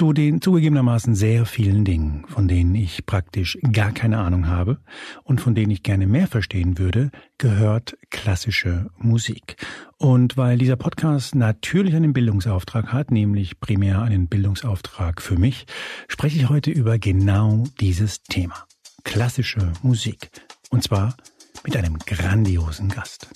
Zu 0.00 0.14
den 0.14 0.40
zugegebenermaßen 0.40 1.14
sehr 1.14 1.44
vielen 1.44 1.84
Dingen, 1.84 2.24
von 2.26 2.48
denen 2.48 2.74
ich 2.74 3.04
praktisch 3.04 3.58
gar 3.70 3.92
keine 3.92 4.16
Ahnung 4.16 4.46
habe 4.46 4.78
und 5.24 5.42
von 5.42 5.54
denen 5.54 5.70
ich 5.70 5.82
gerne 5.82 6.06
mehr 6.06 6.26
verstehen 6.26 6.78
würde, 6.78 7.10
gehört 7.36 7.98
klassische 8.08 8.88
Musik. 8.96 9.56
Und 9.98 10.38
weil 10.38 10.56
dieser 10.56 10.76
Podcast 10.76 11.34
natürlich 11.34 11.94
einen 11.94 12.14
Bildungsauftrag 12.14 12.94
hat, 12.94 13.10
nämlich 13.10 13.60
primär 13.60 14.00
einen 14.00 14.26
Bildungsauftrag 14.26 15.20
für 15.20 15.36
mich, 15.36 15.66
spreche 16.08 16.38
ich 16.38 16.48
heute 16.48 16.70
über 16.70 16.98
genau 16.98 17.64
dieses 17.78 18.22
Thema. 18.22 18.64
Klassische 19.04 19.70
Musik. 19.82 20.30
Und 20.70 20.82
zwar 20.82 21.14
mit 21.62 21.76
einem 21.76 21.98
grandiosen 21.98 22.88
Gast. 22.88 23.28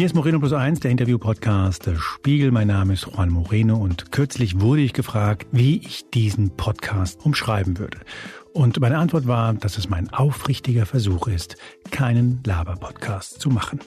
Hier 0.00 0.06
ist 0.06 0.14
Moreno 0.14 0.38
Plus 0.38 0.54
Eins, 0.54 0.80
der 0.80 0.92
Interview-Podcast 0.92 1.84
der 1.84 1.96
Spiegel. 1.96 2.52
Mein 2.52 2.68
Name 2.68 2.94
ist 2.94 3.04
Juan 3.04 3.28
Moreno 3.28 3.76
und 3.76 4.10
kürzlich 4.10 4.58
wurde 4.58 4.80
ich 4.80 4.94
gefragt, 4.94 5.46
wie 5.52 5.76
ich 5.76 6.08
diesen 6.08 6.56
Podcast 6.56 7.20
umschreiben 7.22 7.78
würde. 7.78 7.98
Und 8.52 8.80
meine 8.80 8.98
Antwort 8.98 9.28
war, 9.28 9.54
dass 9.54 9.78
es 9.78 9.88
mein 9.88 10.12
aufrichtiger 10.12 10.84
Versuch 10.84 11.28
ist, 11.28 11.56
keinen 11.92 12.40
Laber-Podcast 12.44 13.40
zu 13.40 13.48
machen. 13.48 13.78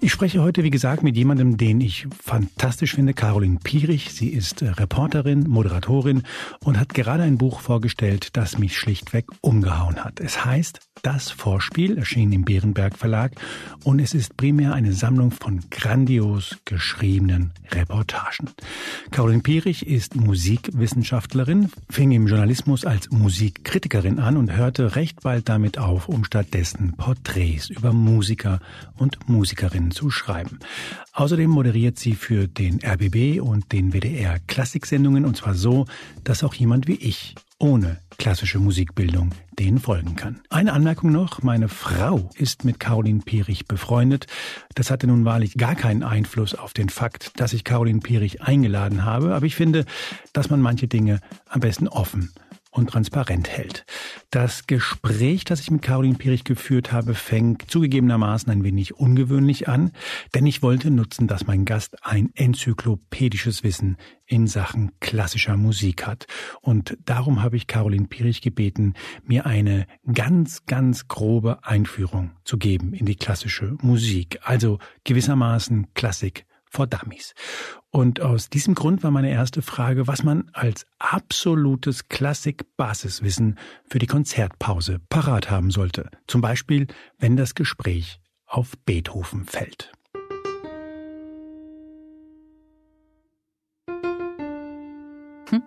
Ich 0.00 0.12
spreche 0.12 0.42
heute, 0.42 0.62
wie 0.62 0.70
gesagt, 0.70 1.02
mit 1.02 1.16
jemandem, 1.16 1.56
den 1.56 1.80
ich 1.80 2.06
fantastisch 2.22 2.94
finde, 2.94 3.14
Caroline 3.14 3.58
Pierich. 3.62 4.12
Sie 4.12 4.28
ist 4.28 4.62
Reporterin, 4.62 5.48
Moderatorin 5.48 6.24
und 6.62 6.78
hat 6.78 6.92
gerade 6.92 7.22
ein 7.22 7.38
Buch 7.38 7.60
vorgestellt, 7.60 8.36
das 8.36 8.58
mich 8.58 8.76
schlichtweg 8.76 9.26
umgehauen 9.40 10.04
hat. 10.04 10.20
Es 10.20 10.44
heißt 10.44 10.80
Das 11.02 11.30
Vorspiel, 11.30 11.96
erschienen 11.96 12.32
im 12.32 12.44
Bärenberg 12.44 12.98
Verlag 12.98 13.32
und 13.84 13.98
es 13.98 14.12
ist 14.12 14.36
primär 14.36 14.74
eine 14.74 14.92
Sammlung 14.92 15.30
von 15.30 15.60
grandios 15.70 16.58
geschriebenen 16.64 17.52
Reportagen. 17.70 18.50
Caroline 19.10 19.42
Pierich 19.42 19.86
ist 19.86 20.16
Musikwissenschaftlerin, 20.16 21.70
fing 21.88 22.12
im 22.12 22.26
Journalismus 22.26 22.84
als 22.84 23.10
Musikkritikerin 23.10 23.85
Kritikerin 23.86 24.18
an 24.18 24.36
und 24.36 24.50
hörte 24.50 24.96
recht 24.96 25.20
bald 25.22 25.48
damit 25.48 25.78
auf, 25.78 26.08
um 26.08 26.24
stattdessen 26.24 26.94
Porträts 26.96 27.70
über 27.70 27.92
Musiker 27.92 28.58
und 28.96 29.28
Musikerinnen 29.28 29.92
zu 29.92 30.10
schreiben. 30.10 30.58
Außerdem 31.12 31.48
moderiert 31.48 31.96
sie 31.96 32.14
für 32.14 32.48
den 32.48 32.80
RBB 32.84 33.40
und 33.40 33.70
den 33.70 33.92
WDR 33.92 34.40
Klassiksendungen 34.48 35.24
und 35.24 35.36
zwar 35.36 35.54
so, 35.54 35.86
dass 36.24 36.42
auch 36.42 36.54
jemand 36.54 36.88
wie 36.88 36.96
ich 36.96 37.36
ohne 37.60 37.98
klassische 38.18 38.58
Musikbildung 38.58 39.30
denen 39.56 39.78
folgen 39.78 40.16
kann. 40.16 40.40
Eine 40.50 40.72
Anmerkung 40.72 41.12
noch, 41.12 41.44
meine 41.44 41.68
Frau 41.68 42.28
ist 42.34 42.64
mit 42.64 42.80
Caroline 42.80 43.20
Pierich 43.24 43.66
befreundet. 43.66 44.26
Das 44.74 44.90
hatte 44.90 45.06
nun 45.06 45.24
wahrlich 45.24 45.54
gar 45.54 45.76
keinen 45.76 46.02
Einfluss 46.02 46.56
auf 46.56 46.72
den 46.72 46.88
Fakt, 46.88 47.38
dass 47.38 47.52
ich 47.52 47.62
Caroline 47.62 48.00
Pierich 48.00 48.42
eingeladen 48.42 49.04
habe, 49.04 49.32
aber 49.32 49.46
ich 49.46 49.54
finde, 49.54 49.84
dass 50.32 50.50
man 50.50 50.60
manche 50.60 50.88
Dinge 50.88 51.20
am 51.48 51.60
besten 51.60 51.86
offen 51.86 52.32
und 52.76 52.90
transparent 52.90 53.48
hält. 53.48 53.84
Das 54.30 54.66
Gespräch, 54.66 55.44
das 55.44 55.60
ich 55.60 55.70
mit 55.70 55.82
Caroline 55.82 56.16
Pirich 56.16 56.44
geführt 56.44 56.92
habe, 56.92 57.14
fängt 57.14 57.70
zugegebenermaßen 57.70 58.50
ein 58.52 58.64
wenig 58.64 58.94
ungewöhnlich 58.94 59.68
an, 59.68 59.92
denn 60.34 60.46
ich 60.46 60.62
wollte 60.62 60.90
nutzen, 60.90 61.26
dass 61.26 61.46
mein 61.46 61.64
Gast 61.64 61.96
ein 62.04 62.30
enzyklopädisches 62.34 63.64
Wissen 63.64 63.96
in 64.26 64.46
Sachen 64.46 64.92
klassischer 65.00 65.56
Musik 65.56 66.06
hat. 66.06 66.26
Und 66.60 66.98
darum 67.04 67.42
habe 67.42 67.56
ich 67.56 67.66
Caroline 67.66 68.08
Pirich 68.08 68.40
gebeten, 68.40 68.94
mir 69.24 69.46
eine 69.46 69.86
ganz, 70.12 70.66
ganz 70.66 71.08
grobe 71.08 71.64
Einführung 71.64 72.32
zu 72.44 72.58
geben 72.58 72.92
in 72.92 73.06
die 73.06 73.16
klassische 73.16 73.76
Musik. 73.82 74.38
Also 74.42 74.78
gewissermaßen 75.04 75.94
Klassik 75.94 76.45
for 76.70 76.86
Dummies. 76.86 77.34
Und 77.90 78.20
aus 78.20 78.50
diesem 78.50 78.74
Grund 78.74 79.02
war 79.02 79.10
meine 79.10 79.30
erste 79.30 79.62
Frage, 79.62 80.06
was 80.06 80.22
man 80.22 80.50
als 80.52 80.86
absolutes 80.98 82.08
Klassik-Basiswissen 82.08 83.58
für 83.88 83.98
die 83.98 84.06
Konzertpause 84.06 85.00
parat 85.08 85.50
haben 85.50 85.70
sollte. 85.70 86.10
Zum 86.26 86.40
Beispiel, 86.40 86.86
wenn 87.18 87.36
das 87.36 87.54
Gespräch 87.54 88.20
auf 88.46 88.72
Beethoven 88.84 89.44
fällt. 89.44 89.92
Hm. 95.50 95.62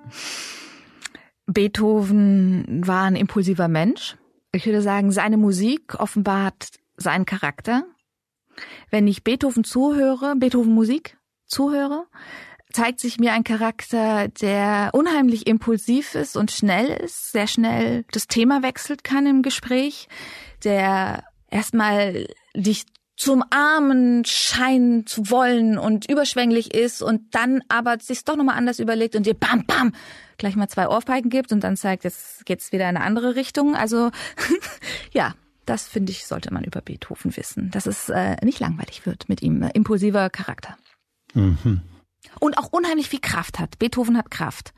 Beethoven 1.48 2.86
war 2.86 3.06
ein 3.06 3.16
impulsiver 3.16 3.68
Mensch. 3.68 4.18
Ich 4.52 4.66
würde 4.66 4.82
sagen, 4.82 5.12
seine 5.12 5.38
Musik 5.38 5.96
offenbart 5.96 6.72
seinen 6.96 7.26
Charakter. 7.26 7.86
Wenn 8.90 9.08
ich 9.08 9.24
Beethoven 9.24 9.64
zuhöre, 9.64 10.36
Beethoven 10.36 10.74
Musik 10.74 11.18
zuhöre, 11.46 12.06
zeigt 12.72 13.00
sich 13.00 13.20
mir 13.20 13.34
ein 13.34 13.44
Charakter, 13.44 14.28
der 14.28 14.92
unheimlich 14.94 15.48
impulsiv 15.48 16.16
ist 16.16 16.38
und 16.38 16.52
schnell 16.52 16.88
ist, 16.88 17.32
sehr 17.32 17.48
schnell 17.48 18.06
das 18.12 18.28
Thema 18.28 18.62
wechselt 18.62 19.04
kann 19.04 19.26
im 19.26 19.42
Gespräch, 19.42 20.08
der 20.64 21.24
erstmal 21.50 22.28
dich 22.56 22.86
zum 23.20 23.44
Armen 23.50 24.24
scheinen 24.24 25.06
zu 25.06 25.30
wollen 25.30 25.78
und 25.78 26.10
überschwänglich 26.10 26.74
ist 26.74 27.02
und 27.02 27.36
dann 27.36 27.62
aber 27.68 28.00
sich 28.00 28.24
doch 28.24 28.38
nochmal 28.38 28.58
anders 28.58 28.80
überlegt 28.80 29.16
und 29.16 29.26
dir 29.26 29.34
bam, 29.34 29.66
bam, 29.66 29.94
gleich 30.38 30.56
mal 30.56 30.70
zwei 30.70 30.88
Ohrfeigen 30.88 31.30
gibt 31.30 31.52
und 31.52 31.62
dann 31.64 31.76
zeigt, 31.76 32.06
jetzt 32.06 32.46
geht's 32.46 32.72
wieder 32.72 32.90
in 32.90 32.96
eine 32.96 33.06
andere 33.06 33.36
Richtung. 33.36 33.76
Also 33.76 34.12
ja, 35.12 35.34
das 35.70 35.88
finde 35.88 36.12
ich, 36.12 36.26
sollte 36.26 36.54
man 36.54 36.64
über 36.64 36.82
Beethoven 36.82 37.36
wissen, 37.38 37.70
dass 37.72 37.86
es 37.86 38.10
äh, 38.10 38.38
nicht 38.44 38.60
langweilig 38.60 39.06
wird 39.06 39.30
mit 39.30 39.42
ihm. 39.42 39.62
Äh, 39.62 39.70
impulsiver 39.74 40.30
Charakter. 40.30 40.76
Mhm. 41.34 41.82
Und 42.40 42.58
auch 42.58 42.72
unheimlich 42.72 43.08
viel 43.08 43.20
Kraft 43.22 43.60
hat. 43.60 43.80
Beethoven 43.80 44.18
hat 44.18 44.32
Kraft. 44.32 44.74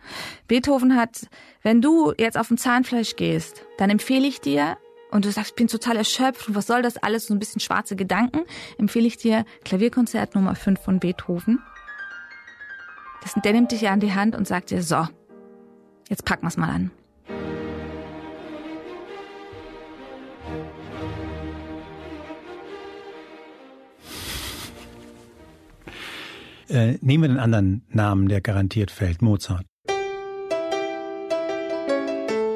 Beethoven 0.47 0.95
hat, 0.95 1.27
wenn 1.63 1.81
du 1.81 2.13
jetzt 2.17 2.37
auf 2.37 2.49
dem 2.49 2.57
Zahnfleisch 2.57 3.15
gehst, 3.15 3.65
dann 3.77 3.89
empfehle 3.89 4.27
ich 4.27 4.41
dir, 4.41 4.77
und 5.11 5.25
du 5.25 5.31
sagst, 5.31 5.51
ich 5.51 5.55
bin 5.55 5.67
total 5.67 5.97
erschöpft 5.97 6.47
und 6.47 6.55
was 6.55 6.67
soll 6.67 6.81
das 6.81 6.97
alles, 6.97 7.27
so 7.27 7.33
ein 7.33 7.39
bisschen 7.39 7.59
schwarze 7.59 7.95
Gedanken, 7.97 8.41
empfehle 8.77 9.07
ich 9.07 9.17
dir 9.17 9.45
Klavierkonzert 9.65 10.35
Nummer 10.35 10.55
5 10.55 10.79
von 10.79 10.99
Beethoven. 10.99 11.59
Das, 13.21 13.33
der 13.33 13.53
nimmt 13.53 13.71
dich 13.71 13.81
ja 13.81 13.91
an 13.91 13.99
die 13.99 14.13
Hand 14.13 14.35
und 14.35 14.47
sagt 14.47 14.71
dir, 14.71 14.81
so, 14.81 15.07
jetzt 16.09 16.23
packen 16.23 16.43
wir's 16.43 16.57
mal 16.57 16.69
an. 16.69 16.91
Äh, 26.71 26.97
nehmen 27.01 27.23
wir 27.23 27.27
den 27.27 27.37
anderen 27.37 27.85
Namen, 27.89 28.29
der 28.29 28.39
garantiert 28.39 28.91
fällt, 28.91 29.21
Mozart. 29.21 29.65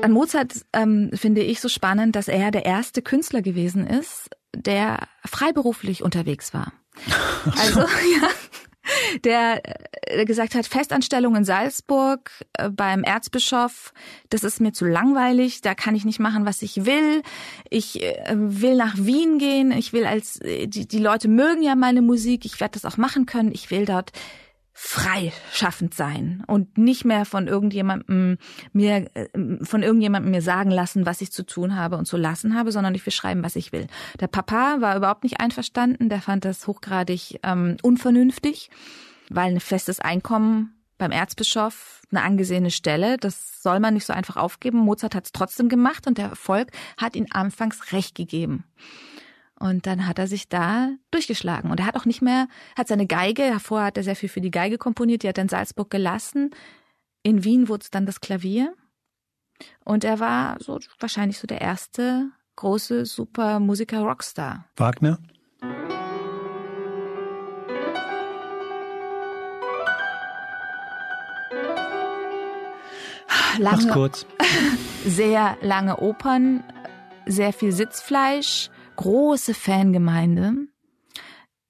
An 0.01 0.11
Mozart 0.11 0.53
ähm, 0.71 1.09
finde 1.13 1.41
ich 1.41 1.59
so 1.59 1.67
spannend, 1.67 2.15
dass 2.15 2.29
er 2.29 2.51
der 2.51 2.65
erste 2.65 3.01
Künstler 3.01 3.41
gewesen 3.41 3.85
ist, 3.85 4.29
der 4.55 5.07
freiberuflich 5.25 6.01
unterwegs 6.01 6.53
war. 6.53 6.71
Also 7.59 7.81
ja, 7.81 8.29
der 9.23 9.61
äh, 10.01 10.25
gesagt 10.25 10.55
hat, 10.55 10.66
Festanstellung 10.66 11.35
in 11.35 11.45
Salzburg 11.45 12.31
äh, 12.53 12.69
beim 12.69 13.03
Erzbischof, 13.03 13.93
das 14.29 14.43
ist 14.43 14.61
mir 14.61 14.73
zu 14.73 14.85
langweilig, 14.85 15.61
da 15.61 15.75
kann 15.75 15.95
ich 15.95 16.05
nicht 16.05 16.19
machen, 16.19 16.45
was 16.45 16.61
ich 16.61 16.85
will. 16.85 17.21
Ich 17.69 18.01
äh, 18.01 18.33
will 18.35 18.75
nach 18.75 18.95
Wien 18.97 19.38
gehen, 19.38 19.71
ich 19.71 19.94
will 19.94 20.05
als, 20.05 20.39
die, 20.44 20.88
die 20.88 20.99
Leute 20.99 21.27
mögen 21.27 21.63
ja 21.63 21.75
meine 21.75 22.01
Musik, 22.01 22.45
ich 22.45 22.59
werde 22.59 22.79
das 22.79 22.85
auch 22.85 22.97
machen 22.97 23.25
können, 23.25 23.51
ich 23.51 23.71
will 23.71 23.85
dort 23.85 24.11
freischaffend 24.78 25.94
sein 25.94 26.44
und 26.47 26.78
nicht 26.78 27.06
mehr 27.06 27.24
von 27.24 27.47
irgendjemandem 27.47 28.38
mir 28.74 29.09
von 29.62 29.81
irgendjemandem 29.81 30.31
mir 30.31 30.41
sagen 30.41 30.69
lassen, 30.69 31.06
was 31.06 31.22
ich 31.22 31.31
zu 31.31 31.46
tun 31.46 31.78
habe 31.78 31.96
und 31.96 32.06
zu 32.06 32.18
lassen 32.18 32.56
habe, 32.56 32.74
sondern 32.74 32.94
ich 32.94 33.06
will 33.06 33.13
schreiben, 33.13 33.41
was 33.41 33.56
ich 33.56 33.72
will. 33.72 33.88
Der 34.19 34.28
Papa 34.28 34.81
war 34.81 34.97
überhaupt 34.97 35.24
nicht 35.24 35.40
einverstanden, 35.40 36.10
der 36.10 36.22
fand 36.22 36.44
das 36.44 36.68
hochgradig 36.68 37.39
ähm, 37.44 37.77
unvernünftig, 37.83 38.69
weil 39.30 39.54
ein 39.54 39.62
festes 39.62 40.01
Einkommen 40.01 40.74
beim 40.98 41.12
Erzbischof 41.12 42.01
eine 42.12 42.24
angesehene 42.24 42.71
Stelle, 42.71 43.16
das 43.16 43.63
soll 43.63 43.80
man 43.80 43.94
nicht 43.94 44.06
so 44.06 44.12
einfach 44.12 44.36
aufgeben. 44.36 44.80
Mozart 44.80 45.16
hat 45.16 45.25
es 45.25 45.31
trotzdem 45.31 45.69
gemacht 45.69 46.06
und 46.06 46.18
der 46.18 46.30
Erfolg 46.30 46.71
hat 46.98 47.16
ihn 47.16 47.28
anfangs 47.31 47.94
recht 47.94 48.13
gegeben. 48.13 48.66
Und 49.60 49.88
dann 49.88 50.06
hat 50.06 50.19
er 50.19 50.28
sich 50.28 50.50
da 50.50 50.90
durchgeschlagen. 51.12 51.72
Und 51.72 51.80
er 51.80 51.86
hat 51.86 51.96
auch 51.96 52.06
nicht 52.06 52.22
mehr, 52.22 52.48
hat 52.78 52.88
seine 52.88 53.07
Geige, 53.07 53.50
davor 53.50 53.84
hat 53.84 53.98
er 53.98 54.04
sehr 54.04 54.16
viel 54.16 54.30
für 54.30 54.42
die 54.42 54.52
Geige 54.52 54.78
komponiert, 54.78 55.24
die 55.24 55.30
hat 55.30 55.38
er 55.38 55.44
in 55.44 55.50
Salzburg 55.50 55.90
gelassen. 55.90 56.52
In 57.24 57.44
Wien 57.44 57.69
wurde 57.69 57.84
es 57.84 57.92
dann 57.92 58.06
das 58.06 58.19
Klavier. 58.19 58.74
Und 59.84 60.04
er 60.04 60.19
war 60.19 60.57
so 60.60 60.80
wahrscheinlich 61.00 61.40
so 61.40 61.48
der 61.48 61.62
erste 61.62 62.30
große 62.57 63.06
super 63.06 63.60
Musiker 63.60 64.02
Rockstar. 64.02 64.66
Wagner? 64.75 65.19
Lange, 73.57 73.78
Mach's 73.78 73.88
kurz. 73.88 74.25
sehr 75.06 75.57
lange 75.62 75.98
Opern, 75.98 76.63
sehr 77.25 77.54
viel 77.54 77.72
Sitzfleisch, 77.72 78.69
große 78.95 79.53
Fangemeinde. 79.53 80.68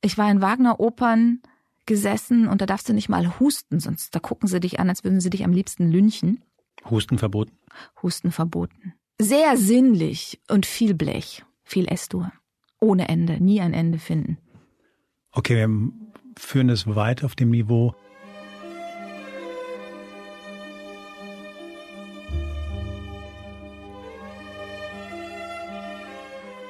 Ich 0.01 0.18
war 0.18 0.30
in 0.30 0.42
Wagner-Opern 0.42 1.42
gesessen 1.86 2.48
und 2.48 2.62
da 2.62 2.66
darfst 2.66 2.89
du 2.89 2.94
nicht 2.94 3.10
mal 3.10 3.39
husten, 3.39 3.80
sonst 3.80 4.16
da 4.16 4.19
gucken 4.19 4.48
sie 4.48 4.60
dich 4.60 4.80
an, 4.80 4.89
als 4.89 5.04
würden 5.04 5.19
sie 5.19 5.30
dich 5.30 5.44
am 5.44 5.51
liebsten 5.51 5.92
lynchen. 5.92 6.44
Husten 6.89 7.18
verboten? 7.18 7.57
Husten 8.01 8.31
verboten. 8.31 8.94
Sehr 9.19 9.57
sinnlich 9.57 10.42
und 10.50 10.66
viel 10.66 10.94
Blech, 10.94 11.44
viel 11.63 11.88
Estur. 11.88 12.31
Ohne 12.80 13.07
Ende, 13.07 13.42
nie 13.42 13.62
ein 13.62 13.74
Ende 13.74 13.98
finden. 13.98 14.38
Okay, 15.31 15.68
wir 15.68 15.92
führen 16.38 16.68
das 16.68 16.88
weiter 16.88 17.25
auf 17.25 17.36
dem 17.36 17.50
Niveau. 17.50 17.95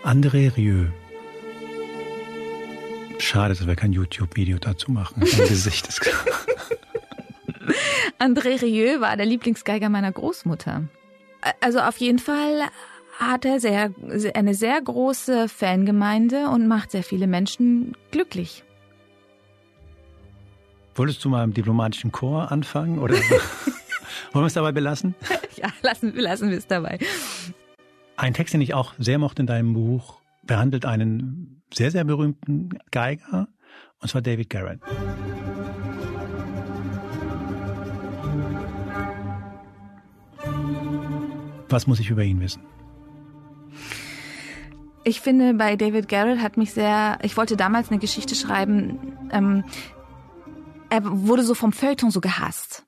André 0.06 0.56
Rieu. 0.56 0.86
Schade, 3.18 3.56
dass 3.56 3.66
wir 3.66 3.76
kein 3.76 3.92
YouTube-Video 3.92 4.60
dazu 4.60 4.92
machen. 4.92 5.26
Sein 5.26 5.48
Gesicht 5.48 5.88
ist 5.88 6.00
klar. 6.00 6.24
André 8.20 8.62
Rieu 8.62 9.02
war 9.02 9.18
der 9.18 9.26
Lieblingsgeiger 9.26 9.90
meiner 9.90 10.12
Großmutter. 10.12 10.84
Also 11.60 11.80
auf 11.80 11.98
jeden 11.98 12.20
Fall 12.20 12.70
hat 13.18 13.46
er 13.46 13.60
sehr, 13.60 13.96
eine 14.36 14.54
sehr 14.54 14.80
große 14.80 15.50
Fangemeinde 15.50 16.50
und 16.50 16.68
macht 16.68 16.92
sehr 16.92 17.04
viele 17.04 17.26
Menschen 17.26 17.98
glücklich. 18.12 18.64
Wolltest 20.94 21.26
du 21.26 21.30
mal 21.30 21.44
im 21.44 21.56
diplomatischen 21.56 22.12
Chor 22.12 22.52
anfangen 22.52 23.00
oder 23.00 23.16
wollen 24.34 24.44
wir 24.44 24.46
es 24.46 24.54
dabei 24.54 24.72
belassen? 24.72 25.16
Ja, 25.56 25.70
lassen, 25.82 26.14
lassen 26.16 26.52
wir 26.52 26.60
es 26.60 26.68
dabei. 26.68 27.00
Ein 28.18 28.34
Text, 28.34 28.54
den 28.54 28.62
ich 28.62 28.74
auch 28.74 28.94
sehr 28.98 29.20
mochte 29.20 29.42
in 29.42 29.48
deinem 29.48 29.74
Buch, 29.74 30.22
behandelt 30.44 30.86
einen 30.86 31.62
sehr, 31.74 31.92
sehr 31.92 32.04
berühmten 32.06 32.70
Geiger, 32.92 33.48
und 34.00 34.10
zwar 34.10 34.22
David 34.22 34.50
Garrett. 34.50 34.80
Was 41.70 41.88
muss 41.88 42.00
ich 42.00 42.10
über 42.10 42.24
ihn 42.24 42.40
wissen? 42.40 42.62
Ich 45.04 45.20
finde, 45.20 45.54
bei 45.54 45.76
David 45.76 46.08
Garrett 46.08 46.40
hat 46.40 46.58
mich 46.58 46.72
sehr, 46.72 47.20
ich 47.22 47.36
wollte 47.38 47.58
damals 47.58 47.90
eine 47.90 48.00
Geschichte 48.00 48.34
schreiben, 48.34 49.18
ähm, 49.32 49.64
er 50.90 51.02
wurde 51.04 51.44
so 51.44 51.54
vom 51.54 51.74
Feuilleton 51.74 52.12
so 52.12 52.22
gehasst. 52.22 52.85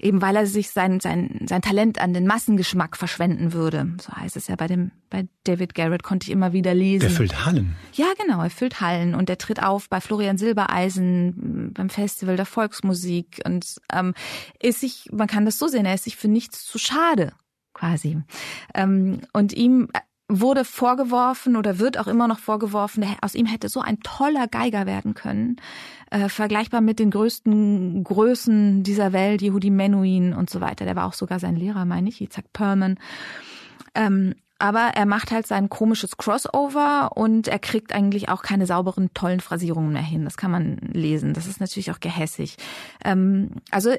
Eben 0.00 0.22
weil 0.22 0.36
er 0.36 0.46
sich 0.46 0.70
sein, 0.70 1.00
sein, 1.00 1.46
sein 1.48 1.62
Talent 1.62 2.00
an 2.00 2.14
den 2.14 2.26
Massengeschmack 2.26 2.96
verschwenden 2.96 3.52
würde. 3.52 3.94
So 4.00 4.12
heißt 4.12 4.36
es 4.36 4.48
ja 4.48 4.56
bei 4.56 4.66
dem, 4.66 4.92
bei 5.10 5.28
David 5.44 5.74
Garrett 5.74 6.02
konnte 6.02 6.26
ich 6.26 6.30
immer 6.30 6.52
wieder 6.52 6.74
lesen. 6.74 7.00
Der 7.00 7.10
füllt 7.10 7.44
Hallen. 7.44 7.76
Ja, 7.92 8.06
genau, 8.18 8.42
er 8.42 8.50
füllt 8.50 8.80
Hallen 8.80 9.14
und 9.14 9.28
er 9.30 9.38
tritt 9.38 9.62
auf 9.62 9.88
bei 9.88 10.00
Florian 10.00 10.38
Silbereisen 10.38 11.72
beim 11.74 11.90
Festival 11.90 12.36
der 12.36 12.46
Volksmusik 12.46 13.40
und 13.44 13.76
ähm, 13.92 14.14
ist 14.60 14.80
sich, 14.80 15.08
man 15.12 15.28
kann 15.28 15.44
das 15.44 15.58
so 15.58 15.68
sehen, 15.68 15.86
er 15.86 15.94
ist 15.94 16.04
sich 16.04 16.16
für 16.16 16.28
nichts 16.28 16.64
zu 16.64 16.78
schade 16.78 17.32
quasi. 17.74 18.18
Ähm, 18.74 19.20
und 19.32 19.52
ihm 19.52 19.88
wurde 20.40 20.64
vorgeworfen 20.64 21.56
oder 21.56 21.78
wird 21.78 21.98
auch 21.98 22.06
immer 22.06 22.28
noch 22.28 22.38
vorgeworfen, 22.38 23.04
aus 23.20 23.34
ihm 23.34 23.46
hätte 23.46 23.68
so 23.68 23.80
ein 23.80 24.00
toller 24.00 24.48
Geiger 24.48 24.86
werden 24.86 25.14
können, 25.14 25.56
äh, 26.10 26.28
vergleichbar 26.28 26.80
mit 26.80 26.98
den 26.98 27.10
größten 27.10 28.04
Größen 28.04 28.82
dieser 28.82 29.12
Welt, 29.12 29.42
Yehudi 29.42 29.70
Menuhin 29.70 30.32
und 30.32 30.50
so 30.50 30.60
weiter. 30.60 30.84
Der 30.84 30.96
war 30.96 31.06
auch 31.06 31.12
sogar 31.12 31.38
sein 31.38 31.56
Lehrer, 31.56 31.84
meine 31.84 32.08
ich, 32.08 32.20
Isaac 32.20 32.52
Perman. 32.52 32.98
Ähm, 33.94 34.34
aber 34.58 34.92
er 34.94 35.06
macht 35.06 35.32
halt 35.32 35.48
sein 35.48 35.68
komisches 35.68 36.16
Crossover 36.16 37.10
und 37.16 37.48
er 37.48 37.58
kriegt 37.58 37.92
eigentlich 37.92 38.28
auch 38.28 38.42
keine 38.42 38.64
sauberen, 38.66 39.12
tollen 39.12 39.40
Phrasierungen 39.40 39.92
mehr 39.92 40.02
hin. 40.02 40.24
Das 40.24 40.36
kann 40.36 40.52
man 40.52 40.76
lesen. 40.92 41.34
Das 41.34 41.48
ist 41.48 41.58
natürlich 41.58 41.90
auch 41.90 41.98
gehässig. 41.98 42.58
Ähm, 43.04 43.50
also 43.72 43.90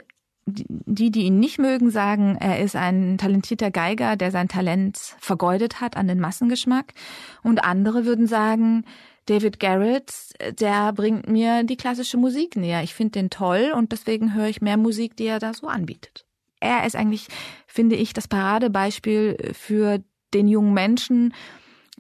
die, 0.46 1.12
die 1.12 1.24
ihn 1.24 1.40
nicht 1.40 1.60
mögen, 1.60 1.90
sagen, 1.90 2.38
er 2.40 2.60
ist 2.60 2.76
ein 2.76 3.18
talentierter 3.18 3.72
Geiger, 3.72 4.16
der 4.16 4.32
sein 4.32 4.48
Talent 4.48 4.98
vergeudet 5.20 5.80
hat 5.80 5.96
an 5.96 6.08
den 6.08 6.20
Massengeschmack. 6.20 6.94
Und 7.44 7.64
andere 7.64 8.06
würden 8.06 8.28
sagen, 8.28 8.86
David 9.26 9.60
Garrett, 9.60 10.12
der 10.60 10.92
bringt 10.92 11.30
mir 11.30 11.64
die 11.64 11.78
klassische 11.78 12.18
Musik 12.18 12.58
näher. 12.58 12.84
Ich 12.84 12.94
finde 12.94 13.20
den 13.20 13.30
toll 13.30 13.74
und 13.76 13.92
deswegen 13.92 14.34
höre 14.34 14.48
ich 14.48 14.62
mehr 14.62 14.78
Musik, 14.78 15.16
die 15.16 15.26
er 15.26 15.40
da 15.40 15.54
so 15.54 15.68
anbietet. 15.68 16.26
Er 16.60 16.86
ist 16.86 16.96
eigentlich, 16.96 17.28
finde 17.66 17.96
ich, 17.96 18.14
das 18.14 18.28
Paradebeispiel 18.28 19.52
für 19.54 20.04
den 20.34 20.48
jungen 20.48 20.74
Menschen, 20.74 21.34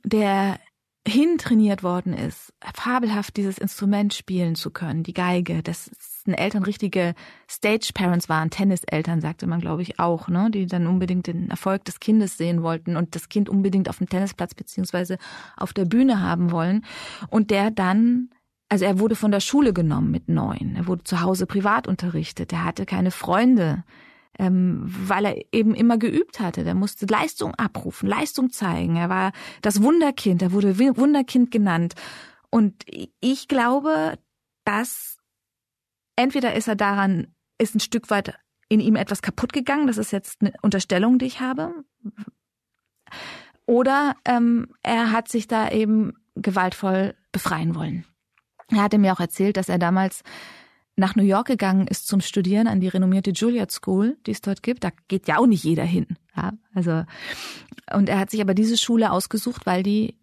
der 0.03 0.59
hintrainiert 1.05 1.83
worden 1.83 2.13
ist, 2.13 2.53
fabelhaft 2.73 3.35
dieses 3.35 3.57
Instrument 3.57 4.13
spielen 4.13 4.55
zu 4.55 4.71
können, 4.71 5.03
die 5.03 5.13
Geige, 5.13 5.61
dass 5.61 5.91
Eltern 6.25 6.63
richtige 6.63 7.13
Stage-Parents 7.49 8.29
waren, 8.29 8.49
Tenniseltern, 8.49 9.19
sagte 9.19 9.45
man, 9.45 9.59
glaube 9.59 9.81
ich, 9.81 9.99
auch, 9.99 10.29
ne, 10.29 10.49
die 10.49 10.65
dann 10.65 10.87
unbedingt 10.87 11.27
den 11.27 11.49
Erfolg 11.49 11.83
des 11.83 11.99
Kindes 11.99 12.37
sehen 12.37 12.63
wollten 12.63 12.95
und 12.95 13.15
das 13.15 13.27
Kind 13.27 13.49
unbedingt 13.49 13.89
auf 13.89 13.97
dem 13.97 14.07
Tennisplatz 14.07 14.55
beziehungsweise 14.55 15.17
auf 15.57 15.73
der 15.73 15.85
Bühne 15.85 16.21
haben 16.21 16.51
wollen. 16.51 16.85
Und 17.29 17.51
der 17.51 17.69
dann 17.69 18.29
also 18.69 18.85
er 18.85 18.97
wurde 18.97 19.15
von 19.15 19.29
der 19.29 19.39
Schule 19.39 19.71
genommen 19.71 20.09
mit 20.09 20.29
neun. 20.29 20.75
Er 20.75 20.87
wurde 20.87 21.03
zu 21.03 21.21
Hause 21.21 21.45
privat 21.45 21.87
unterrichtet. 21.87 22.51
Er 22.53 22.63
hatte 22.63 22.87
keine 22.87 23.11
Freunde 23.11 23.83
ähm, 24.39 24.83
weil 24.85 25.25
er 25.25 25.45
eben 25.51 25.75
immer 25.75 25.97
geübt 25.97 26.39
hatte. 26.39 26.63
Der 26.63 26.75
musste 26.75 27.05
Leistung 27.05 27.53
abrufen, 27.55 28.07
Leistung 28.09 28.51
zeigen. 28.51 28.95
Er 28.95 29.09
war 29.09 29.31
das 29.61 29.81
Wunderkind, 29.81 30.41
er 30.41 30.51
wurde 30.51 30.77
Wunderkind 30.77 31.51
genannt. 31.51 31.93
Und 32.49 32.83
ich 33.19 33.47
glaube, 33.47 34.17
dass 34.65 35.17
entweder 36.15 36.53
ist 36.53 36.67
er 36.67 36.75
daran, 36.75 37.33
ist 37.57 37.75
ein 37.75 37.79
Stück 37.79 38.09
weit 38.09 38.33
in 38.69 38.79
ihm 38.79 38.95
etwas 38.95 39.21
kaputt 39.21 39.53
gegangen, 39.53 39.87
das 39.87 39.97
ist 39.97 40.11
jetzt 40.11 40.41
eine 40.41 40.53
Unterstellung, 40.61 41.19
die 41.19 41.25
ich 41.25 41.39
habe. 41.39 41.83
Oder 43.65 44.15
ähm, 44.25 44.67
er 44.81 45.11
hat 45.11 45.29
sich 45.29 45.47
da 45.47 45.69
eben 45.69 46.13
gewaltvoll 46.35 47.15
befreien 47.31 47.75
wollen. 47.75 48.05
Er 48.69 48.81
hatte 48.81 48.97
mir 48.97 49.13
auch 49.13 49.19
erzählt, 49.19 49.57
dass 49.57 49.69
er 49.69 49.77
damals 49.77 50.23
nach 50.95 51.15
New 51.15 51.23
York 51.23 51.47
gegangen 51.47 51.87
ist 51.87 52.07
zum 52.07 52.21
Studieren 52.21 52.67
an 52.67 52.79
die 52.79 52.87
renommierte 52.87 53.31
Juilliard 53.31 53.71
School, 53.71 54.17
die 54.25 54.31
es 54.31 54.41
dort 54.41 54.61
gibt. 54.61 54.83
Da 54.83 54.91
geht 55.07 55.27
ja 55.27 55.39
auch 55.39 55.47
nicht 55.47 55.63
jeder 55.63 55.85
hin. 55.85 56.17
Ja, 56.35 56.53
also 56.73 57.03
und 57.91 58.09
er 58.09 58.19
hat 58.19 58.29
sich 58.29 58.41
aber 58.41 58.53
diese 58.53 58.77
Schule 58.77 59.11
ausgesucht, 59.11 59.65
weil 59.65 59.83
die 59.83 60.17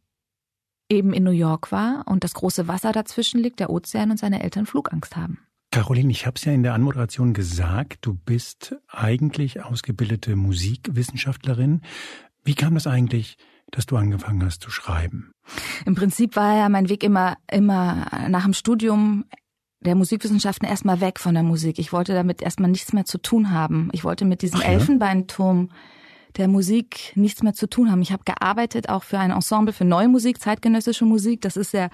eben 0.88 1.12
in 1.12 1.22
New 1.22 1.31
York 1.31 1.72
war 1.72 2.05
und 2.06 2.25
das 2.25 2.34
große 2.34 2.69
Wasser 2.69 2.93
dazwischen 2.93 3.40
liegt, 3.40 3.61
der 3.61 3.70
Ozean 3.70 4.10
und 4.10 4.19
seine 4.19 4.43
Eltern 4.43 4.67
Flugangst 4.67 5.17
haben. 5.17 5.39
Caroline, 5.70 6.10
ich 6.10 6.27
habe 6.27 6.34
es 6.36 6.44
ja 6.44 6.53
in 6.53 6.65
der 6.65 6.74
Anmoderation 6.74 7.32
gesagt, 7.32 7.98
du 8.00 8.15
bist 8.15 8.74
eigentlich 8.89 9.62
ausgebildete 9.62 10.34
Musikwissenschaftlerin. 10.34 11.82
Wie 12.43 12.55
kam 12.55 12.74
das 12.74 12.89
eigentlich, 12.89 13.36
dass 13.70 13.86
du 13.86 13.96
angefangen 13.96 14.44
hast 14.44 14.62
zu 14.62 14.70
schreiben? 14.70 15.31
Im 15.86 15.94
Prinzip 15.94 16.34
war 16.34 16.56
ja 16.56 16.69
mein 16.69 16.89
Weg 16.89 17.05
immer, 17.05 17.36
immer 17.50 18.27
nach 18.29 18.44
dem 18.44 18.53
Studium 18.53 19.27
der 19.81 19.94
Musikwissenschaften 19.94 20.69
erstmal 20.69 21.01
weg 21.01 21.19
von 21.19 21.34
der 21.34 21.43
Musik. 21.43 21.79
Ich 21.79 21.93
wollte 21.93 22.13
damit 22.13 22.43
erstmal 22.43 22.70
nichts 22.70 22.93
mehr 22.93 23.06
zu 23.06 23.19
tun 23.19 23.51
haben. 23.51 23.89
Ich 23.93 24.05
wollte 24.05 24.25
mit 24.25 24.43
diesem 24.43 24.60
Ach, 24.60 24.65
ja? 24.65 24.70
Elfenbeinturm 24.70 25.70
der 26.37 26.49
Musik 26.49 27.13
nichts 27.17 27.43
mehr 27.43 27.55
zu 27.55 27.69
tun 27.69 27.91
haben. 27.91 28.03
Ich 28.03 28.13
habe 28.13 28.22
gearbeitet 28.25 28.89
auch 28.89 29.03
für 29.03 29.19
ein 29.19 29.31
Ensemble 29.31 29.72
für 29.72 29.84
neue 29.84 30.08
Musik, 30.08 30.41
zeitgenössische 30.41 31.05
Musik. 31.05 31.41
Das 31.41 31.56
ist 31.56 31.72
ja 31.72 31.89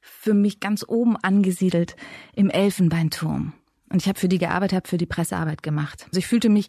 für 0.00 0.34
mich 0.34 0.60
ganz 0.60 0.84
oben 0.86 1.16
angesiedelt 1.16 1.96
im 2.34 2.50
Elfenbeinturm. 2.50 3.54
Und 3.88 4.02
ich 4.02 4.08
habe 4.08 4.18
für 4.18 4.28
die 4.28 4.38
gearbeitet, 4.38 4.76
habe 4.76 4.88
für 4.88 4.98
die 4.98 5.06
Pressearbeit 5.06 5.62
gemacht. 5.62 6.04
Also 6.08 6.18
ich 6.18 6.26
fühlte 6.26 6.48
mich 6.48 6.68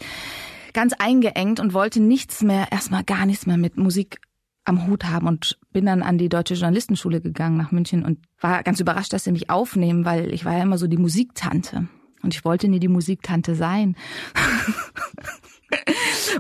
ganz 0.73 0.93
eingeengt 0.93 1.59
und 1.59 1.73
wollte 1.73 1.99
nichts 1.99 2.41
mehr, 2.41 2.71
erstmal 2.71 3.03
gar 3.03 3.25
nichts 3.25 3.45
mehr 3.45 3.57
mit 3.57 3.77
Musik 3.77 4.19
am 4.67 4.87
Hut 4.87 5.05
haben 5.05 5.27
und 5.27 5.57
bin 5.71 5.85
dann 5.85 6.03
an 6.03 6.17
die 6.17 6.29
Deutsche 6.29 6.55
Journalistenschule 6.55 7.21
gegangen 7.21 7.57
nach 7.57 7.71
München 7.71 8.03
und 8.03 8.19
war 8.41 8.63
ganz 8.63 8.79
überrascht, 8.79 9.13
dass 9.13 9.23
sie 9.23 9.31
mich 9.31 9.49
aufnehmen, 9.49 10.05
weil 10.05 10.33
ich 10.33 10.45
war 10.45 10.53
ja 10.53 10.63
immer 10.63 10.77
so 10.77 10.87
die 10.87 10.97
Musiktante 10.97 11.87
und 12.21 12.33
ich 12.33 12.43
wollte 12.43 12.67
nie 12.67 12.79
die 12.79 12.89
Musiktante 12.89 13.55
sein. 13.55 13.95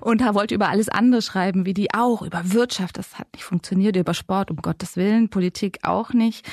und 0.01 0.21
wollte 0.33 0.55
über 0.55 0.69
alles 0.69 0.89
andere 0.89 1.21
schreiben, 1.21 1.65
wie 1.65 1.73
die 1.73 1.93
auch, 1.93 2.21
über 2.21 2.51
Wirtschaft, 2.51 2.97
das 2.97 3.17
hat 3.17 3.27
nicht 3.33 3.43
funktioniert, 3.43 3.95
über 3.95 4.13
Sport, 4.13 4.51
um 4.51 4.57
Gottes 4.57 4.97
Willen, 4.97 5.29
Politik 5.29 5.79
auch 5.83 6.13
nicht. 6.13 6.47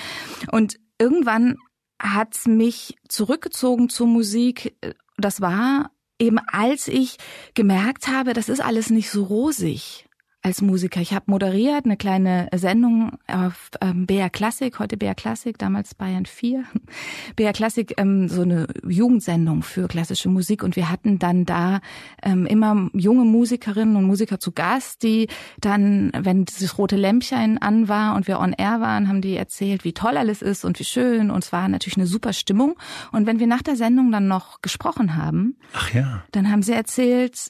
Und 0.50 0.78
irgendwann 0.98 1.56
hat's 2.00 2.46
mich 2.46 2.96
zurückgezogen 3.08 3.88
zur 3.88 4.06
Musik. 4.06 4.76
Das 5.16 5.40
war 5.40 5.90
eben, 6.18 6.38
als 6.38 6.88
ich 6.88 7.16
gemerkt 7.54 8.08
habe, 8.08 8.32
das 8.32 8.48
ist 8.48 8.60
alles 8.60 8.90
nicht 8.90 9.10
so 9.10 9.24
rosig. 9.24 10.03
Als 10.44 10.60
Musiker. 10.60 11.00
Ich 11.00 11.14
habe 11.14 11.24
moderiert 11.28 11.86
eine 11.86 11.96
kleine 11.96 12.48
Sendung 12.54 13.12
auf 13.26 13.70
ähm, 13.80 14.06
BR 14.06 14.28
Klassik, 14.28 14.78
heute 14.78 14.98
BR 14.98 15.14
Klassik, 15.14 15.56
damals 15.56 15.94
Bayern 15.94 16.26
4. 16.26 16.64
BR 17.36 17.52
Klassik, 17.54 17.94
ähm, 17.96 18.28
so 18.28 18.42
eine 18.42 18.66
Jugendsendung 18.86 19.62
für 19.62 19.88
klassische 19.88 20.28
Musik 20.28 20.62
und 20.62 20.76
wir 20.76 20.90
hatten 20.90 21.18
dann 21.18 21.46
da 21.46 21.80
ähm, 22.22 22.44
immer 22.44 22.90
junge 22.92 23.24
Musikerinnen 23.24 23.96
und 23.96 24.04
Musiker 24.04 24.38
zu 24.38 24.52
Gast, 24.52 25.02
die 25.02 25.28
dann, 25.60 26.12
wenn 26.14 26.44
dieses 26.44 26.76
rote 26.76 26.96
Lämpchen 26.96 27.56
an 27.56 27.88
war 27.88 28.14
und 28.14 28.28
wir 28.28 28.38
on 28.38 28.52
air 28.52 28.82
waren, 28.82 29.08
haben 29.08 29.22
die 29.22 29.36
erzählt, 29.36 29.82
wie 29.84 29.94
toll 29.94 30.18
alles 30.18 30.42
ist 30.42 30.66
und 30.66 30.78
wie 30.78 30.84
schön 30.84 31.30
und 31.30 31.42
es 31.42 31.52
war 31.52 31.68
natürlich 31.68 31.96
eine 31.96 32.06
super 32.06 32.34
Stimmung 32.34 32.76
und 33.12 33.26
wenn 33.26 33.40
wir 33.40 33.46
nach 33.46 33.62
der 33.62 33.76
Sendung 33.76 34.12
dann 34.12 34.28
noch 34.28 34.60
gesprochen 34.60 35.16
haben, 35.16 35.56
Ach 35.72 35.94
ja. 35.94 36.22
dann 36.32 36.50
haben 36.50 36.62
sie 36.62 36.74
erzählt, 36.74 37.48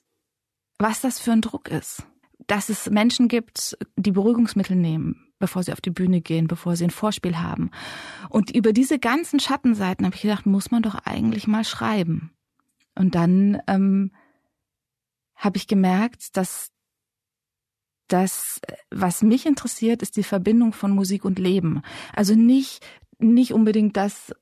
was 0.78 1.00
das 1.00 1.18
für 1.18 1.32
ein 1.32 1.40
Druck 1.40 1.68
ist 1.68 2.06
dass 2.46 2.68
es 2.68 2.90
Menschen 2.90 3.28
gibt, 3.28 3.76
die 3.96 4.12
Beruhigungsmittel 4.12 4.76
nehmen, 4.76 5.32
bevor 5.38 5.62
sie 5.62 5.72
auf 5.72 5.80
die 5.80 5.90
Bühne 5.90 6.20
gehen, 6.20 6.46
bevor 6.46 6.76
sie 6.76 6.84
ein 6.84 6.90
Vorspiel 6.90 7.38
haben. 7.38 7.70
Und 8.28 8.54
über 8.54 8.72
diese 8.72 8.98
ganzen 8.98 9.40
Schattenseiten 9.40 10.06
habe 10.06 10.16
ich 10.16 10.22
gedacht, 10.22 10.46
muss 10.46 10.70
man 10.70 10.82
doch 10.82 10.94
eigentlich 11.04 11.46
mal 11.46 11.64
schreiben. 11.64 12.32
Und 12.94 13.14
dann 13.14 13.60
ähm, 13.66 14.12
habe 15.36 15.56
ich 15.56 15.66
gemerkt, 15.66 16.36
dass 16.36 16.70
das, 18.08 18.60
was 18.90 19.22
mich 19.22 19.46
interessiert, 19.46 20.02
ist 20.02 20.16
die 20.16 20.22
Verbindung 20.22 20.72
von 20.72 20.90
Musik 20.90 21.24
und 21.24 21.38
Leben. 21.38 21.82
Also 22.12 22.34
nicht 22.34 22.84
nicht 23.18 23.52
unbedingt 23.52 23.96
das 23.96 24.34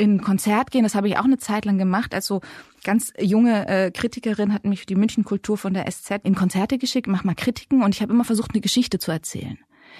in 0.00 0.22
Konzert 0.22 0.70
gehen, 0.70 0.82
das 0.82 0.94
habe 0.94 1.08
ich 1.08 1.18
auch 1.18 1.24
eine 1.24 1.38
Zeit 1.38 1.64
lang 1.64 1.78
gemacht. 1.78 2.14
Also 2.14 2.40
ganz 2.82 3.12
junge 3.20 3.68
äh, 3.68 3.90
Kritikerin 3.90 4.54
hat 4.54 4.64
mich 4.64 4.80
für 4.80 4.86
die 4.86 4.94
Münchenkultur 4.94 5.58
von 5.58 5.74
der 5.74 5.90
SZ 5.90 6.20
in 6.24 6.34
Konzerte 6.34 6.78
geschickt, 6.78 7.06
mach 7.06 7.22
mal 7.22 7.34
Kritiken 7.34 7.82
und 7.82 7.94
ich 7.94 8.02
habe 8.02 8.12
immer 8.12 8.24
versucht, 8.24 8.52
eine 8.52 8.60
Geschichte 8.60 8.98
zu 8.98 9.10
erzählen. 9.10 9.58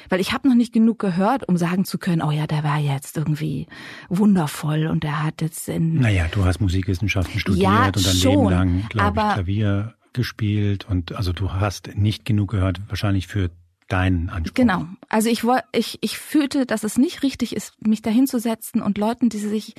Weil 0.09 0.21
ich 0.21 0.33
habe 0.33 0.49
noch 0.49 0.54
nicht 0.54 0.73
genug 0.73 0.99
gehört, 0.99 1.47
um 1.49 1.57
sagen 1.57 1.85
zu 1.85 1.99
können, 1.99 2.23
oh 2.23 2.30
ja, 2.30 2.47
der 2.47 2.64
war 2.64 2.78
jetzt 2.78 3.16
irgendwie 3.16 3.66
wundervoll 4.09 4.87
und 4.87 5.04
der 5.04 5.23
hat 5.23 5.42
jetzt 5.42 5.69
in... 5.69 6.00
Naja, 6.00 6.26
du 6.30 6.45
hast 6.45 6.61
Musikwissenschaften 6.61 7.38
studiert 7.38 7.62
ja, 7.62 7.87
und 7.87 8.07
dein 8.07 8.14
schon, 8.14 8.30
Leben 8.30 8.50
lang, 8.50 8.88
glaube 8.88 9.21
ich, 9.21 9.35
Klavier 9.35 9.95
gespielt 10.12 10.88
und 10.88 11.12
also 11.12 11.33
du 11.33 11.52
hast 11.52 11.90
nicht 11.95 12.25
genug 12.25 12.52
gehört, 12.52 12.80
wahrscheinlich 12.88 13.26
für 13.26 13.50
deinen 13.92 14.30
Anspruch. 14.30 14.54
Genau. 14.54 14.87
Also 15.09 15.28
ich, 15.28 15.44
ich, 15.73 15.99
ich 16.00 16.18
fühlte, 16.18 16.66
dass 16.66 16.85
es 16.85 16.99
nicht 16.99 17.23
richtig 17.23 17.54
ist, 17.54 17.75
mich 17.87 18.02
dahinzusetzen 18.02 18.82
und 18.82 18.99
Leuten, 18.99 19.28
die 19.28 19.38
sich 19.38 19.75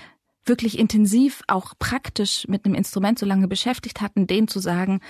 wirklich 0.46 0.80
intensiv, 0.80 1.42
auch 1.48 1.74
praktisch 1.78 2.48
mit 2.48 2.66
einem 2.66 2.76
Instrument 2.76 3.20
so 3.20 3.26
lange 3.26 3.48
beschäftigt 3.48 4.02
hatten, 4.02 4.28
denen 4.28 4.48
zu 4.48 4.60
sagen, 4.60 5.02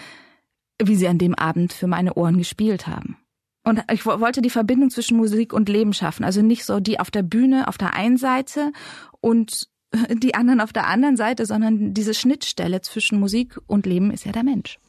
wie 0.82 0.96
sie 0.96 1.08
an 1.08 1.18
dem 1.18 1.36
Abend 1.36 1.74
für 1.74 1.88
meine 1.88 2.16
Ohren 2.16 2.38
gespielt 2.38 2.88
haben. 2.88 3.18
Und 3.64 3.84
ich 3.92 4.06
wollte 4.06 4.42
die 4.42 4.50
Verbindung 4.50 4.90
zwischen 4.90 5.18
Musik 5.18 5.54
und 5.54 5.70
Leben 5.70 5.94
schaffen. 5.94 6.24
Also 6.24 6.42
nicht 6.42 6.66
so 6.66 6.80
die 6.80 7.00
auf 7.00 7.12
der 7.12 7.22
Bühne 7.22 7.68
auf 7.68 7.78
der 7.78 7.94
einen 7.94 8.18
Seite 8.18 8.72
und 9.20 9.70
die 10.10 10.34
anderen 10.34 10.62
auf 10.62 10.74
der 10.74 10.88
anderen 10.88 11.18
Seite, 11.18 11.46
sondern 11.46 11.94
diese 11.94 12.14
Schnittstelle 12.14 12.82
zwischen 12.82 13.20
Musik 13.20 13.60
und 13.68 13.86
Leben 13.86 14.12
ist 14.12 14.26
ja 14.26 14.32
der 14.32 14.44
Mensch. 14.44 14.80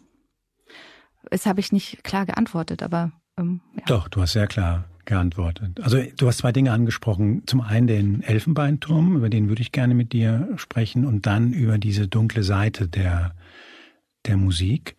Das 1.30 1.46
habe 1.46 1.60
ich 1.60 1.70
nicht 1.70 2.02
klar 2.02 2.26
geantwortet, 2.26 2.82
aber 2.82 3.12
ähm, 3.38 3.60
ja. 3.76 3.84
Doch, 3.86 4.08
du 4.08 4.20
hast 4.20 4.32
sehr 4.32 4.46
klar 4.46 4.84
geantwortet. 5.04 5.80
Also 5.82 6.00
du 6.16 6.28
hast 6.28 6.38
zwei 6.38 6.52
Dinge 6.52 6.72
angesprochen. 6.72 7.42
Zum 7.46 7.60
einen 7.60 7.86
den 7.86 8.22
Elfenbeinturm, 8.22 9.16
über 9.16 9.28
den 9.28 9.48
würde 9.48 9.62
ich 9.62 9.72
gerne 9.72 9.94
mit 9.94 10.12
dir 10.12 10.48
sprechen, 10.56 11.04
und 11.04 11.26
dann 11.26 11.52
über 11.52 11.78
diese 11.78 12.08
dunkle 12.08 12.44
Seite 12.44 12.88
der, 12.88 13.34
der 14.26 14.36
Musik, 14.36 14.96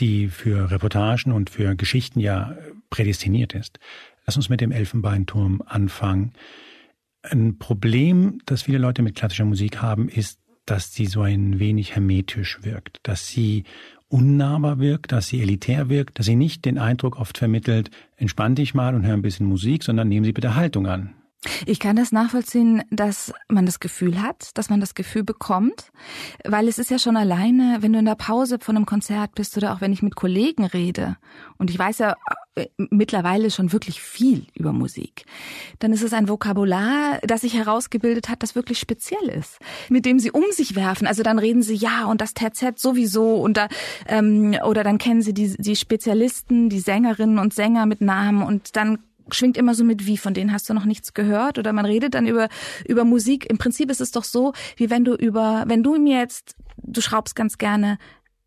die 0.00 0.28
für 0.28 0.70
Reportagen 0.70 1.32
und 1.32 1.50
für 1.50 1.74
Geschichten 1.74 2.20
ja 2.20 2.56
prädestiniert 2.90 3.54
ist. 3.54 3.78
Lass 4.26 4.36
uns 4.36 4.48
mit 4.48 4.60
dem 4.60 4.72
Elfenbeinturm 4.72 5.62
anfangen. 5.66 6.32
Ein 7.22 7.58
Problem, 7.58 8.40
das 8.46 8.62
viele 8.62 8.78
Leute 8.78 9.02
mit 9.02 9.16
klassischer 9.16 9.44
Musik 9.44 9.82
haben, 9.82 10.08
ist, 10.08 10.40
dass 10.66 10.94
sie 10.94 11.06
so 11.06 11.22
ein 11.22 11.58
wenig 11.58 11.94
hermetisch 11.94 12.62
wirkt, 12.62 13.00
dass 13.02 13.28
sie 13.28 13.64
unnahbar 14.08 14.78
wirkt, 14.78 15.12
dass 15.12 15.28
sie 15.28 15.40
elitär 15.40 15.88
wirkt, 15.88 16.18
dass 16.18 16.26
sie 16.26 16.36
nicht 16.36 16.64
den 16.64 16.78
Eindruck 16.78 17.18
oft 17.18 17.38
vermittelt, 17.38 17.90
entspann 18.16 18.54
dich 18.54 18.74
mal 18.74 18.94
und 18.94 19.04
hör 19.04 19.14
ein 19.14 19.22
bisschen 19.22 19.46
Musik, 19.46 19.82
sondern 19.82 20.08
nehmen 20.08 20.24
Sie 20.24 20.32
bitte 20.32 20.54
Haltung 20.54 20.86
an. 20.86 21.14
Ich 21.66 21.78
kann 21.78 21.96
das 21.96 22.12
nachvollziehen, 22.12 22.82
dass 22.90 23.32
man 23.48 23.66
das 23.66 23.80
Gefühl 23.80 24.22
hat, 24.22 24.56
dass 24.56 24.70
man 24.70 24.80
das 24.80 24.94
Gefühl 24.94 25.24
bekommt, 25.24 25.92
weil 26.44 26.68
es 26.68 26.78
ist 26.78 26.90
ja 26.90 26.98
schon 26.98 27.16
alleine, 27.16 27.78
wenn 27.80 27.92
du 27.92 27.98
in 27.98 28.06
der 28.06 28.14
Pause 28.14 28.58
von 28.60 28.76
einem 28.76 28.86
Konzert 28.86 29.34
bist 29.34 29.56
oder 29.56 29.74
auch 29.74 29.80
wenn 29.80 29.92
ich 29.92 30.02
mit 30.02 30.16
Kollegen 30.16 30.64
rede 30.64 31.16
und 31.58 31.70
ich 31.70 31.78
weiß 31.78 31.98
ja 31.98 32.14
mittlerweile 32.76 33.50
schon 33.50 33.72
wirklich 33.72 34.00
viel 34.00 34.46
über 34.54 34.72
Musik, 34.72 35.24
dann 35.80 35.92
ist 35.92 36.02
es 36.02 36.12
ein 36.12 36.28
Vokabular, 36.28 37.18
das 37.22 37.40
sich 37.40 37.54
herausgebildet 37.54 38.28
hat, 38.28 38.42
das 38.42 38.54
wirklich 38.54 38.78
speziell 38.78 39.28
ist, 39.28 39.58
mit 39.88 40.06
dem 40.06 40.18
sie 40.18 40.30
um 40.30 40.44
sich 40.50 40.76
werfen. 40.76 41.06
Also 41.06 41.22
dann 41.22 41.38
reden 41.38 41.62
sie 41.62 41.74
ja 41.74 42.04
und 42.04 42.20
das 42.20 42.34
Terzett 42.34 42.78
sowieso 42.78 43.36
und 43.36 43.56
da 43.56 43.68
ähm, 44.06 44.56
oder 44.64 44.84
dann 44.84 44.98
kennen 44.98 45.22
sie 45.22 45.34
die, 45.34 45.56
die 45.58 45.76
Spezialisten, 45.76 46.68
die 46.68 46.80
Sängerinnen 46.80 47.38
und 47.38 47.54
Sänger 47.54 47.86
mit 47.86 48.00
Namen 48.00 48.42
und 48.42 48.76
dann 48.76 48.98
schwingt 49.30 49.56
immer 49.56 49.74
so 49.74 49.84
mit 49.84 50.06
wie, 50.06 50.18
von 50.18 50.34
denen 50.34 50.52
hast 50.52 50.68
du 50.68 50.74
noch 50.74 50.84
nichts 50.84 51.14
gehört 51.14 51.58
oder 51.58 51.72
man 51.72 51.86
redet 51.86 52.14
dann 52.14 52.26
über, 52.26 52.48
über 52.86 53.04
Musik. 53.04 53.48
Im 53.50 53.58
Prinzip 53.58 53.90
ist 53.90 54.00
es 54.00 54.10
doch 54.10 54.24
so, 54.24 54.52
wie 54.76 54.90
wenn 54.90 55.04
du 55.04 55.14
über, 55.14 55.64
wenn 55.66 55.82
du 55.82 55.96
mir 55.98 56.18
jetzt, 56.18 56.56
du 56.76 57.00
schraubst 57.00 57.34
ganz 57.34 57.58
gerne 57.58 57.98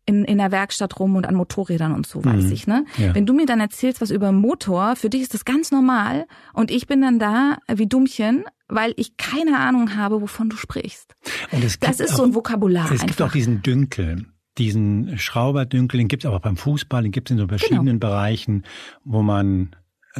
in, 0.08 0.24
in 0.24 0.38
der 0.38 0.50
Werkstatt 0.50 0.98
rum 0.98 1.16
und 1.16 1.26
an 1.26 1.34
Motorrädern 1.34 1.92
und 1.92 2.06
so, 2.06 2.24
weiß 2.24 2.44
mhm. 2.44 2.52
ich, 2.52 2.66
ne? 2.66 2.86
Ja. 2.96 3.14
Wenn 3.14 3.26
du 3.26 3.34
mir 3.34 3.44
dann 3.44 3.60
erzählst 3.60 4.00
was 4.00 4.10
über 4.10 4.32
Motor, 4.32 4.96
für 4.96 5.10
dich 5.10 5.20
ist 5.20 5.34
das 5.34 5.44
ganz 5.44 5.70
normal 5.70 6.26
und 6.54 6.70
ich 6.70 6.86
bin 6.86 7.02
dann 7.02 7.18
da 7.18 7.58
wie 7.70 7.86
Dummchen, 7.86 8.44
weil 8.68 8.94
ich 8.96 9.18
keine 9.18 9.58
Ahnung 9.58 9.96
habe, 9.96 10.22
wovon 10.22 10.48
du 10.48 10.56
sprichst. 10.56 11.14
Und 11.52 11.62
es 11.62 11.78
das 11.78 12.00
ist 12.00 12.12
auch, 12.12 12.16
so 12.16 12.22
ein 12.24 12.34
Vokabular. 12.34 12.86
Es 12.86 12.92
einfach. 12.92 13.06
gibt 13.06 13.22
auch 13.22 13.32
diesen 13.32 13.62
Dünkel 13.62 14.26
diesen 14.56 15.16
Schrauberdünkel, 15.18 15.98
den 15.98 16.08
gibt 16.08 16.24
es 16.24 16.26
aber 16.26 16.40
beim 16.40 16.56
Fußball, 16.56 17.04
den 17.04 17.12
gibt 17.12 17.30
es 17.30 17.32
in 17.32 17.38
so 17.38 17.46
verschiedenen 17.46 18.00
genau. 18.00 18.08
Bereichen, 18.08 18.64
wo 19.04 19.22
man 19.22 19.70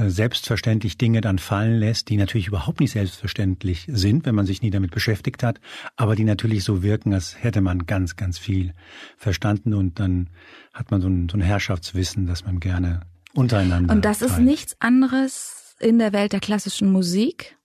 selbstverständlich 0.07 0.99
Dinge 0.99 1.21
dann 1.21 1.38
fallen 1.38 1.78
lässt, 1.78 2.09
die 2.09 2.17
natürlich 2.17 2.47
überhaupt 2.47 2.81
nicht 2.81 2.93
selbstverständlich 2.93 3.87
sind, 3.88 4.25
wenn 4.26 4.35
man 4.35 4.47
sich 4.47 4.62
nie 4.62 4.71
damit 4.71 4.90
beschäftigt 4.90 5.43
hat, 5.43 5.61
aber 5.97 6.14
die 6.14 6.25
natürlich 6.25 6.64
so 6.64 6.83
wirken, 6.83 7.12
als 7.14 7.43
hätte 7.43 7.61
man 7.61 7.87
ganz, 7.87 8.17
ganz 8.17 8.38
viel 8.38 8.75
verstanden 9.17 9.75
und 9.75 9.99
dann 9.99 10.31
hat 10.73 10.90
man 10.90 11.00
so 11.00 11.09
ein, 11.09 11.28
so 11.28 11.37
ein 11.37 11.40
Herrschaftswissen, 11.40 12.26
das 12.26 12.45
man 12.45 12.61
gerne 12.61 13.00
untereinander. 13.35 13.93
Und 13.93 14.05
das 14.05 14.19
teilt. 14.19 14.33
ist 14.33 14.38
nichts 14.38 14.76
anderes 14.81 15.76
in 15.81 15.99
der 15.99 16.12
Welt 16.12 16.33
der 16.33 16.40
klassischen 16.40 16.90
Musik. 16.90 17.57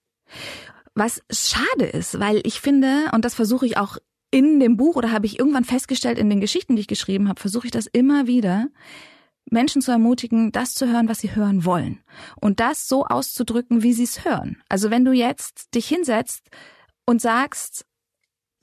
Was 0.95 1.21
schade 1.31 1.85
ist, 1.85 2.19
weil 2.19 2.41
ich 2.43 2.61
finde, 2.61 3.09
und 3.13 3.25
das 3.25 3.33
versuche 3.33 3.65
ich 3.65 3.77
auch 3.77 3.97
in 4.29 4.59
dem 4.59 4.77
Buch 4.77 4.95
oder 4.95 5.11
habe 5.11 5.25
ich 5.25 5.39
irgendwann 5.39 5.63
festgestellt 5.63 6.17
in 6.17 6.29
den 6.29 6.39
Geschichten, 6.39 6.75
die 6.75 6.81
ich 6.81 6.87
geschrieben 6.87 7.29
habe, 7.29 7.39
versuche 7.39 7.67
ich 7.67 7.71
das 7.71 7.85
immer 7.85 8.25
wieder, 8.25 8.69
Menschen 9.49 9.81
zu 9.81 9.91
ermutigen, 9.91 10.51
das 10.51 10.73
zu 10.73 10.87
hören, 10.87 11.07
was 11.09 11.19
sie 11.19 11.35
hören 11.35 11.65
wollen. 11.65 12.03
Und 12.39 12.59
das 12.59 12.87
so 12.87 13.05
auszudrücken, 13.05 13.83
wie 13.83 13.93
sie 13.93 14.03
es 14.03 14.25
hören. 14.25 14.61
Also 14.69 14.89
wenn 14.91 15.05
du 15.05 15.11
jetzt 15.11 15.75
dich 15.75 15.87
hinsetzt 15.87 16.49
und 17.05 17.21
sagst, 17.21 17.85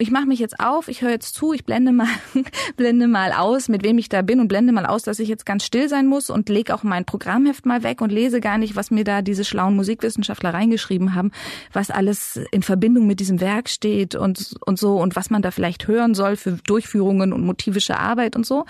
ich 0.00 0.10
mache 0.10 0.24
mich 0.24 0.38
jetzt 0.38 0.58
auf, 0.58 0.88
ich 0.88 1.02
höre 1.02 1.10
jetzt 1.10 1.34
zu, 1.34 1.52
ich 1.52 1.66
blende 1.66 1.92
mal, 1.92 2.08
blende 2.76 3.06
mal 3.06 3.32
aus, 3.32 3.68
mit 3.68 3.84
wem 3.84 3.98
ich 3.98 4.08
da 4.08 4.22
bin 4.22 4.40
und 4.40 4.48
blende 4.48 4.72
mal 4.72 4.86
aus, 4.86 5.02
dass 5.02 5.18
ich 5.18 5.28
jetzt 5.28 5.44
ganz 5.44 5.62
still 5.64 5.90
sein 5.90 6.06
muss 6.06 6.30
und 6.30 6.48
lege 6.48 6.74
auch 6.74 6.82
mein 6.82 7.04
Programmheft 7.04 7.66
mal 7.66 7.82
weg 7.82 8.00
und 8.00 8.10
lese 8.10 8.40
gar 8.40 8.56
nicht, 8.56 8.76
was 8.76 8.90
mir 8.90 9.04
da 9.04 9.20
diese 9.20 9.44
schlauen 9.44 9.76
Musikwissenschaftler 9.76 10.54
reingeschrieben 10.54 11.14
haben, 11.14 11.32
was 11.74 11.90
alles 11.90 12.40
in 12.50 12.62
Verbindung 12.62 13.06
mit 13.06 13.20
diesem 13.20 13.42
Werk 13.42 13.68
steht 13.68 14.14
und, 14.14 14.54
und 14.64 14.78
so 14.78 14.96
und 14.96 15.16
was 15.16 15.28
man 15.28 15.42
da 15.42 15.50
vielleicht 15.50 15.86
hören 15.86 16.14
soll 16.14 16.36
für 16.36 16.52
Durchführungen 16.52 17.34
und 17.34 17.44
motivische 17.44 17.98
Arbeit 17.98 18.36
und 18.36 18.46
so, 18.46 18.64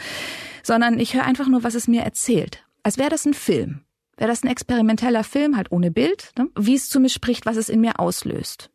sondern 0.65 0.99
ich 0.99 1.15
höre 1.15 1.25
einfach 1.25 1.47
nur, 1.47 1.63
was 1.63 1.77
es 1.77 1.87
mir 1.87 2.03
erzählt. 2.03 2.65
Als 2.83 2.99
wäre 2.99 3.11
das 3.11 3.25
ein 3.25 3.35
Film. 3.35 3.83
Wäre 4.17 4.31
das 4.31 4.43
ein 4.43 4.49
experimenteller 4.49 5.23
Film, 5.23 5.57
halt 5.57 5.71
ohne 5.71 5.93
Bild, 5.93 6.33
ne? 6.37 6.49
wie 6.59 6.75
es 6.75 6.89
zu 6.89 6.99
mir 6.99 7.09
spricht, 7.09 7.47
was 7.47 7.57
es 7.57 7.69
in 7.69 7.81
mir 7.81 8.01
auslöst. 8.01 8.71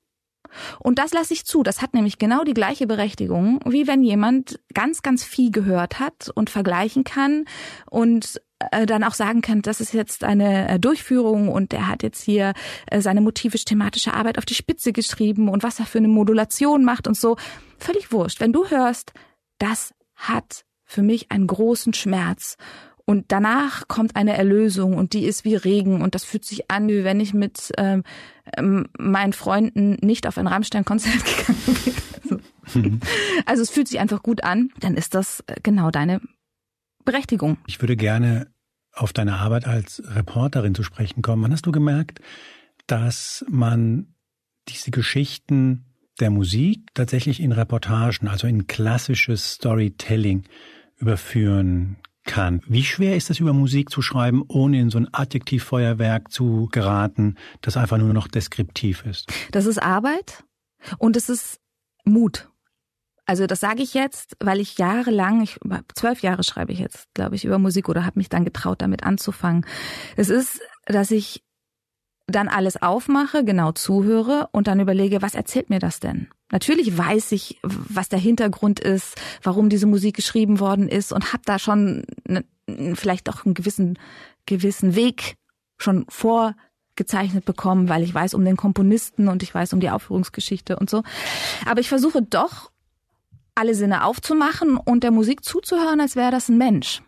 Und 0.80 1.00
das 1.00 1.14
lasse 1.14 1.34
ich 1.34 1.46
zu. 1.46 1.64
Das 1.64 1.82
hat 1.82 1.94
nämlich 1.94 2.18
genau 2.18 2.44
die 2.44 2.54
gleiche 2.54 2.88
Berechtigung, 2.88 3.60
wie 3.66 3.88
wenn 3.88 4.04
jemand 4.04 4.60
ganz, 4.74 5.02
ganz 5.02 5.24
viel 5.24 5.52
gehört 5.52 6.00
hat 6.00 6.30
und 6.34 6.50
vergleichen 6.50 7.04
kann 7.04 7.46
und 7.90 8.42
äh, 8.72 8.86
dann 8.86 9.04
auch 9.04 9.14
sagen 9.14 9.42
kann, 9.42 9.62
das 9.62 9.82
ist 9.82 9.94
jetzt 9.94 10.24
eine 10.24 10.70
äh, 10.70 10.80
Durchführung 10.80 11.50
und 11.50 11.74
er 11.74 11.88
hat 11.88 12.04
jetzt 12.04 12.24
hier 12.24 12.54
äh, 12.88 13.02
seine 13.02 13.22
motivisch-thematische 13.22 14.14
Arbeit 14.14 14.38
auf 14.38 14.46
die 14.46 14.56
Spitze 14.56 14.94
geschrieben 14.94 15.50
und 15.50 15.64
was 15.64 15.80
er 15.80 15.86
für 15.86 15.98
eine 15.98 16.08
Modulation 16.08 16.86
macht 16.86 17.08
und 17.08 17.18
so. 17.18 17.38
Völlig 17.78 18.12
wurscht. 18.12 18.40
Wenn 18.40 18.54
du 18.54 18.70
hörst, 18.70 19.14
das 19.58 19.94
hat 20.16 20.64
für 20.86 21.02
mich 21.02 21.32
einen 21.32 21.48
großen 21.48 21.94
Schmerz 21.94 22.58
und 23.06 23.26
danach 23.28 23.88
kommt 23.88 24.16
eine 24.16 24.36
Erlösung 24.36 24.96
und 24.98 25.14
die 25.14 25.26
ist 25.26 25.46
wie 25.46 25.56
Regen 25.56 26.02
und 26.02 26.16
das 26.16 26.24
fühlt 26.24 26.44
sich 26.44 26.72
an, 26.72 26.90
wie 26.90 27.04
wenn 27.04 27.20
ich 27.20 27.34
mit 27.34 27.72
ähm, 27.78 28.04
ähm 28.58 28.88
meinen 28.98 29.34
Freunden 29.34 29.98
nicht 30.02 30.28
auf 30.28 30.38
ein 30.38 30.48
Rammstein-Konzert 30.48 31.24
gegangen 31.26 31.78
bin. 31.84 31.94
Also, 32.24 33.00
also 33.46 33.62
es 33.62 33.70
fühlt 33.70 33.88
sich 33.88 34.00
einfach 34.00 34.24
gut 34.24 34.44
an, 34.44 34.70
dann 34.80 34.96
ist 34.96 35.14
das 35.14 35.44
äh, 35.48 35.56
genau 35.62 35.92
deine 35.92 36.20
Berechtigung. 37.04 37.58
Ich 37.68 37.80
würde 37.80 37.96
gerne 37.96 38.48
auf 38.92 39.14
deine 39.14 39.36
Arbeit 39.36 39.68
als 39.68 40.02
Reporterin 40.06 40.74
zu 40.74 40.82
sprechen 40.82 41.22
kommen. 41.22 41.44
Wann 41.44 41.52
hast 41.52 41.66
du 41.66 41.72
gemerkt, 41.72 42.20
dass 42.88 43.46
man 43.50 44.16
diese 44.68 44.90
Geschichten 44.90 45.86
der 46.20 46.32
Musik 46.32 46.94
tatsächlich 46.94 47.42
in 47.42 47.52
Reportagen, 47.52 48.28
also 48.28 48.48
in 48.48 48.68
klassisches 48.68 49.54
Storytelling 49.54 50.44
überführen 50.98 51.98
kann. 52.26 52.62
Wie 52.68 52.84
schwer 52.84 53.16
ist 53.16 53.30
es, 53.30 53.40
über 53.40 53.54
Musik 53.54 53.90
zu 53.90 54.02
schreiben, 54.02 54.44
ohne 54.48 54.80
in 54.80 54.90
so 54.90 54.98
ein 54.98 55.08
Adjektivfeuerwerk 55.14 56.32
zu 56.32 56.68
geraten, 56.72 57.36
das 57.62 57.78
einfach 57.78 57.98
nur 57.98 58.14
noch 58.14 58.28
deskriptiv 58.28 59.06
ist? 59.06 59.32
Das 59.52 59.66
ist 59.66 59.82
Arbeit 59.82 60.44
und 60.98 61.16
es 61.16 61.30
ist 61.30 61.60
Mut. 62.04 62.50
Also 63.28 63.48
das 63.48 63.60
sage 63.60 63.82
ich 63.82 63.94
jetzt, 63.94 64.38
weil 64.40 64.60
ich 64.60 64.78
jahrelang, 64.78 65.42
ich, 65.42 65.58
zwölf 65.96 66.22
Jahre 66.22 66.44
schreibe 66.44 66.72
ich 66.72 66.80
jetzt, 66.80 67.08
glaube 67.16 67.36
ich, 67.36 67.46
über 67.46 67.58
Musik 67.58 67.90
oder 67.90 68.06
habe 68.06 68.20
mich 68.20 68.30
dann 68.30 68.46
getraut, 68.46 68.82
damit 68.82 69.04
anzufangen. 69.04 69.66
Es 70.16 70.30
ist, 70.30 70.62
dass 70.86 71.10
ich 71.10 71.45
dann 72.28 72.48
alles 72.48 72.82
aufmache, 72.82 73.44
genau 73.44 73.72
zuhöre 73.72 74.50
und 74.52 74.68
dann 74.68 74.80
überlege, 74.80 75.22
was 75.22 75.36
erzählt 75.36 75.70
mir 75.70 75.80
das 75.80 76.00
denn? 76.00 76.28
Natürlich 76.52 76.98
weiß 76.98 77.32
ich, 77.34 77.60
was 77.64 78.10
der 78.10 78.20
Hintergrund 78.20 78.80
ist, 78.80 79.16
warum 79.44 79.70
diese 79.70 79.86
Musik 79.86 80.16
geschrieben 80.16 80.60
worden 80.60 80.88
ist 80.90 81.14
und 81.14 81.34
habe 81.34 81.44
da 81.46 81.60
schon 81.60 82.04
ne, 82.28 82.44
vielleicht 82.96 83.30
auch 83.30 83.46
einen 83.46 83.54
gewissen 83.54 84.00
gewissen 84.46 84.96
Weg 84.96 85.36
schon 85.78 86.06
vorgezeichnet 86.10 87.46
bekommen, 87.46 87.90
weil 87.90 88.04
ich 88.04 88.14
weiß 88.14 88.34
um 88.34 88.46
den 88.46 88.58
Komponisten 88.58 89.28
und 89.28 89.44
ich 89.44 89.54
weiß 89.54 89.74
um 89.74 89.80
die 89.80 89.90
Aufführungsgeschichte 89.90 90.78
und 90.78 90.90
so. 90.90 91.04
Aber 91.66 91.80
ich 91.80 91.90
versuche 91.90 92.22
doch 92.22 92.72
alle 93.56 93.76
Sinne 93.76 94.04
aufzumachen 94.04 94.78
und 94.78 95.04
der 95.04 95.12
Musik 95.12 95.44
zuzuhören, 95.44 96.02
als 96.02 96.16
wäre 96.16 96.32
das 96.32 96.50
ein 96.50 96.58
Mensch 96.58 97.02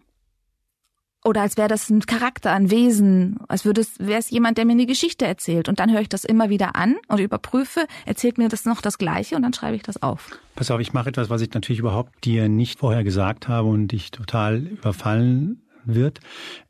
oder 1.27 1.41
als 1.41 1.57
wäre 1.57 1.67
das 1.67 1.89
ein 1.89 1.99
Charakter, 2.05 2.53
ein 2.53 2.71
Wesen, 2.71 3.37
als 3.49 3.65
würde 3.65 3.81
es, 3.81 3.99
wäre 3.99 4.19
es 4.19 4.29
jemand, 4.29 4.57
der 4.57 4.63
mir 4.63 4.71
eine 4.71 4.85
Geschichte 4.85 5.25
erzählt. 5.25 5.67
Und 5.67 5.81
dann 5.81 5.91
höre 5.91 5.99
ich 5.99 6.07
das 6.07 6.23
immer 6.23 6.49
wieder 6.49 6.77
an 6.77 6.95
und 7.09 7.19
überprüfe, 7.19 7.85
erzählt 8.05 8.37
mir 8.37 8.47
das 8.47 8.63
noch 8.63 8.79
das 8.79 8.97
Gleiche 8.97 9.35
und 9.35 9.41
dann 9.41 9.51
schreibe 9.51 9.75
ich 9.75 9.83
das 9.83 10.01
auf. 10.01 10.39
Pass 10.55 10.71
auf, 10.71 10.79
ich 10.79 10.93
mache 10.93 11.09
etwas, 11.09 11.29
was 11.29 11.41
ich 11.41 11.53
natürlich 11.53 11.79
überhaupt 11.79 12.23
dir 12.23 12.47
nicht 12.47 12.79
vorher 12.79 13.03
gesagt 13.03 13.49
habe 13.49 13.67
und 13.67 13.89
dich 13.89 14.11
total 14.11 14.67
überfallen 14.67 15.61
wird. 15.83 16.21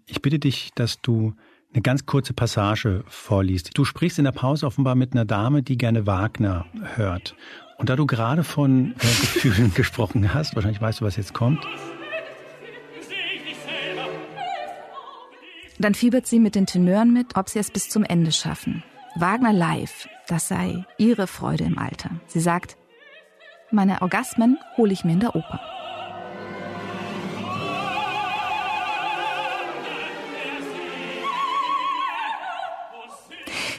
Ich 0.07 0.23
bitte 0.23 0.39
dich, 0.39 0.71
dass 0.73 1.01
du 1.01 1.35
eine 1.71 1.83
ganz 1.83 2.07
kurze 2.07 2.33
Passage 2.33 3.03
vorliest. 3.07 3.77
Du 3.77 3.85
sprichst 3.85 4.17
in 4.17 4.25
der 4.25 4.31
Pause 4.31 4.65
offenbar 4.65 4.95
mit 4.95 5.13
einer 5.13 5.25
Dame, 5.25 5.61
die 5.61 5.77
gerne 5.77 6.07
Wagner 6.07 6.65
hört. 6.95 7.35
Und 7.77 7.89
da 7.89 7.95
du 7.95 8.07
gerade 8.07 8.43
von 8.43 8.93
äh, 8.93 8.95
Gefühlen 9.01 9.71
gesprochen 9.75 10.33
hast, 10.33 10.55
wahrscheinlich 10.55 10.81
weißt 10.81 11.01
du, 11.01 11.05
was 11.05 11.15
jetzt 11.15 11.35
kommt. 11.35 11.63
Dann 15.79 15.93
fiebert 15.93 16.25
sie 16.25 16.39
mit 16.39 16.55
den 16.55 16.65
Tenören 16.65 17.13
mit, 17.13 17.35
ob 17.35 17.49
sie 17.49 17.59
es 17.59 17.69
bis 17.69 17.89
zum 17.89 18.03
Ende 18.03 18.31
schaffen. 18.31 18.83
Wagner 19.15 19.53
live, 19.53 20.07
das 20.27 20.47
sei 20.47 20.85
ihre 20.97 21.27
Freude 21.27 21.65
im 21.65 21.77
Alter. 21.77 22.09
Sie 22.27 22.39
sagt, 22.39 22.77
meine 23.71 24.01
Orgasmen 24.01 24.57
hole 24.75 24.93
ich 24.93 25.03
mir 25.03 25.13
in 25.13 25.19
der 25.19 25.35
Oper. 25.35 25.59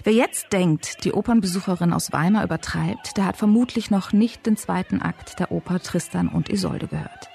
Wer 0.05 0.13
jetzt 0.13 0.53
denkt, 0.53 1.05
die 1.05 1.13
Opernbesucherin 1.13 1.93
aus 1.93 2.13
Weimar 2.13 2.45
übertreibt, 2.45 3.17
der 3.17 3.27
hat 3.27 3.37
vermutlich 3.37 3.91
noch 3.91 4.13
nicht 4.13 4.47
den 4.47 4.57
zweiten 4.57 5.03
Akt 5.03 5.39
der 5.39 5.53
Oper 5.53 5.81
Tristan 5.81 6.29
und 6.29 6.49
Isolde 6.49 6.87
gehört. 6.87 7.29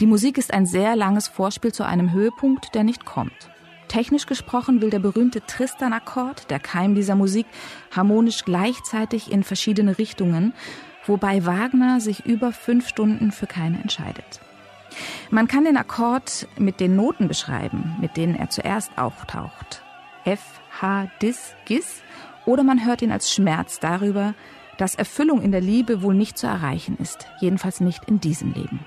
Die 0.00 0.06
Musik 0.06 0.38
ist 0.38 0.52
ein 0.52 0.66
sehr 0.66 0.96
langes 0.96 1.28
Vorspiel 1.28 1.72
zu 1.72 1.84
einem 1.84 2.12
Höhepunkt, 2.12 2.74
der 2.74 2.84
nicht 2.84 3.04
kommt. 3.04 3.50
Technisch 3.88 4.26
gesprochen 4.26 4.80
will 4.80 4.90
der 4.90 4.98
berühmte 4.98 5.40
Tristan-Akkord, 5.44 6.50
der 6.50 6.60
Keim 6.60 6.94
dieser 6.94 7.14
Musik, 7.14 7.46
harmonisch 7.94 8.44
gleichzeitig 8.44 9.32
in 9.32 9.42
verschiedene 9.42 9.98
Richtungen, 9.98 10.52
wobei 11.06 11.46
Wagner 11.46 12.00
sich 12.00 12.26
über 12.26 12.52
fünf 12.52 12.86
Stunden 12.86 13.32
für 13.32 13.46
keine 13.46 13.80
entscheidet. 13.80 14.40
Man 15.30 15.48
kann 15.48 15.64
den 15.64 15.76
Akkord 15.76 16.48
mit 16.58 16.80
den 16.80 16.96
Noten 16.96 17.28
beschreiben, 17.28 17.96
mit 18.00 18.16
denen 18.16 18.34
er 18.34 18.50
zuerst 18.50 18.96
auftaucht. 18.96 19.82
F, 20.24 20.42
H, 20.80 21.08
Dis, 21.22 21.54
Gis, 21.64 22.02
oder 22.46 22.64
man 22.64 22.84
hört 22.84 23.02
ihn 23.02 23.12
als 23.12 23.32
Schmerz 23.32 23.78
darüber, 23.80 24.34
dass 24.78 24.94
Erfüllung 24.94 25.42
in 25.42 25.52
der 25.52 25.60
Liebe 25.60 26.02
wohl 26.02 26.14
nicht 26.14 26.38
zu 26.38 26.46
erreichen 26.46 26.96
ist, 26.98 27.26
jedenfalls 27.40 27.80
nicht 27.80 28.04
in 28.06 28.20
diesem 28.20 28.52
Leben. 28.52 28.80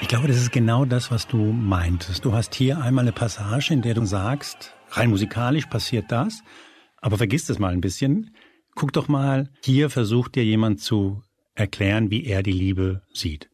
Ich 0.00 0.06
glaube, 0.06 0.28
das 0.28 0.36
ist 0.36 0.52
genau 0.52 0.84
das, 0.84 1.10
was 1.10 1.26
du 1.26 1.36
meintest. 1.36 2.24
Du 2.24 2.32
hast 2.32 2.54
hier 2.54 2.80
einmal 2.80 3.04
eine 3.04 3.12
Passage, 3.12 3.74
in 3.74 3.82
der 3.82 3.94
du 3.94 4.04
sagst, 4.04 4.74
rein 4.90 5.10
musikalisch 5.10 5.66
passiert 5.66 6.10
das, 6.10 6.42
aber 6.98 7.18
vergiss 7.18 7.46
das 7.46 7.58
mal 7.58 7.72
ein 7.72 7.80
bisschen. 7.80 8.34
Guck 8.74 8.92
doch 8.92 9.08
mal, 9.08 9.50
hier 9.64 9.90
versucht 9.90 10.36
dir 10.36 10.44
jemand 10.44 10.80
zu 10.80 11.22
erklären, 11.54 12.10
wie 12.10 12.24
er 12.24 12.42
die 12.42 12.52
Liebe 12.52 13.02
sieht. 13.12 13.50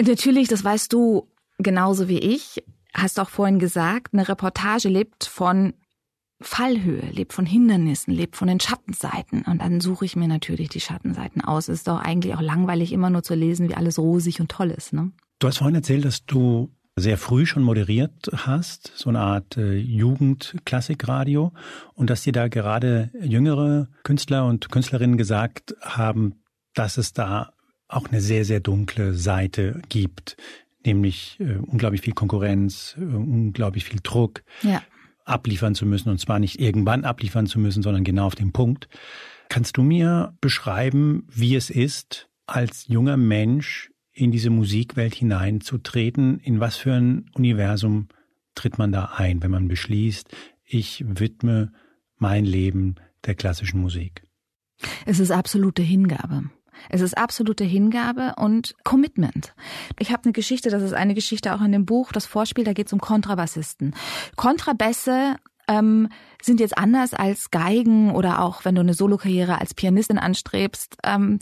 Natürlich, 0.00 0.48
das 0.48 0.62
weißt 0.62 0.92
du 0.92 1.26
genauso 1.58 2.08
wie 2.08 2.18
ich. 2.18 2.62
Hast 2.94 3.18
auch 3.18 3.30
vorhin 3.30 3.58
gesagt, 3.58 4.12
eine 4.12 4.28
Reportage 4.28 4.88
lebt 4.88 5.24
von 5.24 5.72
Fallhöhe, 6.40 7.10
lebt 7.10 7.32
von 7.32 7.46
Hindernissen, 7.46 8.14
lebt 8.14 8.36
von 8.36 8.48
den 8.48 8.60
Schattenseiten. 8.60 9.42
Und 9.42 9.60
dann 9.60 9.80
suche 9.80 10.04
ich 10.04 10.14
mir 10.14 10.28
natürlich 10.28 10.68
die 10.68 10.80
Schattenseiten 10.80 11.42
aus. 11.42 11.68
Ist 11.68 11.88
doch 11.88 11.98
eigentlich 11.98 12.34
auch 12.34 12.40
langweilig, 12.40 12.92
immer 12.92 13.10
nur 13.10 13.22
zu 13.22 13.34
lesen, 13.34 13.68
wie 13.68 13.74
alles 13.74 13.98
rosig 13.98 14.40
und 14.40 14.50
toll 14.50 14.70
ist, 14.70 14.92
ne? 14.92 15.10
Du 15.40 15.46
hast 15.46 15.58
vorhin 15.58 15.76
erzählt, 15.76 16.04
dass 16.04 16.26
du 16.26 16.70
sehr 16.96 17.16
früh 17.16 17.46
schon 17.46 17.62
moderiert 17.62 18.28
hast, 18.34 18.92
so 18.96 19.08
eine 19.08 19.20
Art 19.20 19.56
äh, 19.56 19.76
Jugendklassikradio 19.76 21.52
und 21.94 22.10
dass 22.10 22.22
dir 22.22 22.32
da 22.32 22.48
gerade 22.48 23.10
jüngere 23.20 23.88
Künstler 24.02 24.46
und 24.46 24.70
Künstlerinnen 24.70 25.16
gesagt 25.16 25.76
haben, 25.80 26.42
dass 26.74 26.96
es 26.98 27.12
da 27.12 27.52
auch 27.86 28.08
eine 28.08 28.20
sehr, 28.20 28.44
sehr 28.44 28.60
dunkle 28.60 29.14
Seite 29.14 29.80
gibt, 29.88 30.36
nämlich 30.84 31.38
äh, 31.40 31.56
unglaublich 31.56 32.02
viel 32.02 32.14
Konkurrenz, 32.14 32.96
äh, 32.98 33.04
unglaublich 33.04 33.84
viel 33.84 34.00
Druck, 34.02 34.42
ja. 34.62 34.82
Abliefern 35.28 35.74
zu 35.74 35.86
müssen 35.86 36.10
und 36.10 36.18
zwar 36.18 36.38
nicht 36.38 36.60
irgendwann 36.60 37.04
abliefern 37.04 37.46
zu 37.46 37.58
müssen, 37.58 37.82
sondern 37.82 38.04
genau 38.04 38.26
auf 38.26 38.34
den 38.34 38.52
Punkt. 38.52 38.88
Kannst 39.48 39.76
du 39.76 39.82
mir 39.82 40.34
beschreiben, 40.40 41.26
wie 41.30 41.54
es 41.54 41.70
ist, 41.70 42.28
als 42.46 42.86
junger 42.88 43.16
Mensch 43.16 43.90
in 44.12 44.30
diese 44.30 44.50
Musikwelt 44.50 45.14
hineinzutreten? 45.14 46.38
In 46.40 46.60
was 46.60 46.76
für 46.76 46.94
ein 46.94 47.30
Universum 47.34 48.08
tritt 48.54 48.78
man 48.78 48.92
da 48.92 49.12
ein, 49.16 49.42
wenn 49.42 49.50
man 49.50 49.68
beschließt, 49.68 50.28
ich 50.64 51.04
widme 51.06 51.72
mein 52.16 52.44
Leben 52.44 52.96
der 53.24 53.34
klassischen 53.34 53.80
Musik? 53.80 54.22
Es 55.06 55.18
ist 55.18 55.30
absolute 55.30 55.82
Hingabe. 55.82 56.50
Es 56.88 57.00
ist 57.00 57.16
absolute 57.16 57.64
Hingabe 57.64 58.34
und 58.36 58.74
Commitment. 58.84 59.54
Ich 59.98 60.12
habe 60.12 60.24
eine 60.24 60.32
Geschichte, 60.32 60.70
das 60.70 60.82
ist 60.82 60.94
eine 60.94 61.14
Geschichte 61.14 61.54
auch 61.54 61.60
in 61.62 61.72
dem 61.72 61.86
Buch, 61.86 62.12
das 62.12 62.26
Vorspiel, 62.26 62.64
da 62.64 62.72
geht 62.72 62.86
es 62.86 62.92
um 62.92 63.00
Kontrabassisten. 63.00 63.94
Kontrabässe 64.36 65.36
ähm, 65.68 66.08
sind 66.42 66.60
jetzt 66.60 66.76
anders 66.76 67.14
als 67.14 67.50
Geigen 67.50 68.12
oder 68.12 68.42
auch 68.42 68.64
wenn 68.64 68.74
du 68.74 68.80
eine 68.80 68.94
Solokarriere 68.94 69.60
als 69.60 69.74
Pianistin 69.74 70.18
anstrebst, 70.18 70.96
ähm, 71.04 71.38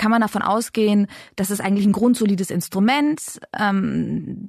kann 0.00 0.10
man 0.10 0.22
davon 0.22 0.40
ausgehen, 0.40 1.08
das 1.36 1.50
ist 1.50 1.60
eigentlich 1.60 1.84
ein 1.84 1.92
grundsolides 1.92 2.50
Instrument. 2.50 3.38
Ähm, 3.58 4.48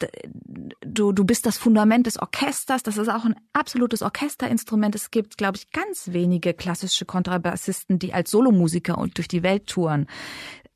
du, 0.79 1.11
du 1.11 1.25
bist 1.25 1.45
das 1.45 1.57
Fundament 1.57 2.07
des 2.07 2.17
Orchesters. 2.17 2.83
Das 2.83 2.95
ist 2.95 3.09
auch 3.09 3.25
ein 3.25 3.35
absolutes 3.51 4.01
Orchesterinstrument. 4.01 4.95
Es 4.95 5.11
gibt, 5.11 5.37
glaube 5.37 5.57
ich, 5.57 5.69
ganz 5.71 6.13
wenige 6.13 6.53
klassische 6.53 7.03
Kontrabassisten, 7.03 7.99
die 7.99 8.13
als 8.13 8.31
Solomusiker 8.31 8.97
und 8.97 9.17
durch 9.17 9.27
die 9.27 9.43
Welt 9.43 9.67
touren. 9.67 10.07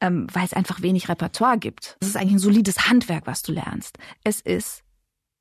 Ähm, 0.01 0.27
weil 0.33 0.43
es 0.43 0.51
einfach 0.51 0.81
wenig 0.81 1.07
Repertoire 1.07 1.57
gibt. 1.57 1.95
Es 2.01 2.09
ist 2.09 2.17
eigentlich 2.17 2.33
ein 2.33 2.39
solides 2.39 2.89
Handwerk, 2.89 3.27
was 3.27 3.43
du 3.43 3.53
lernst. 3.53 3.97
Es 4.25 4.41
ist 4.41 4.83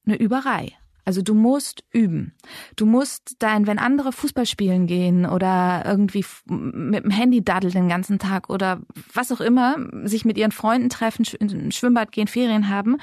eine 0.07 0.15
Überei. 0.15 0.75
Also 1.05 1.23
du 1.23 1.35
musst 1.35 1.85
üben. 1.91 2.35
Du 2.77 2.87
musst 2.87 3.37
dein, 3.39 3.67
wenn 3.67 3.79
andere 3.79 4.13
Fußball 4.13 4.47
spielen 4.47 4.87
gehen 4.87 5.27
oder 5.27 5.83
irgendwie 5.85 6.25
mit 6.47 7.05
dem 7.05 7.11
Handy 7.11 7.45
daddeln 7.45 7.75
den 7.75 7.89
ganzen 7.89 8.19
Tag 8.19 8.49
oder 8.49 8.81
was 9.13 9.31
auch 9.31 9.41
immer, 9.41 9.77
sich 10.05 10.25
mit 10.25 10.39
ihren 10.39 10.53
Freunden 10.53 10.89
treffen, 10.89 11.27
in 11.39 11.73
Schwimmbad 11.73 12.13
gehen, 12.13 12.27
Ferien 12.27 12.69
haben, 12.69 12.97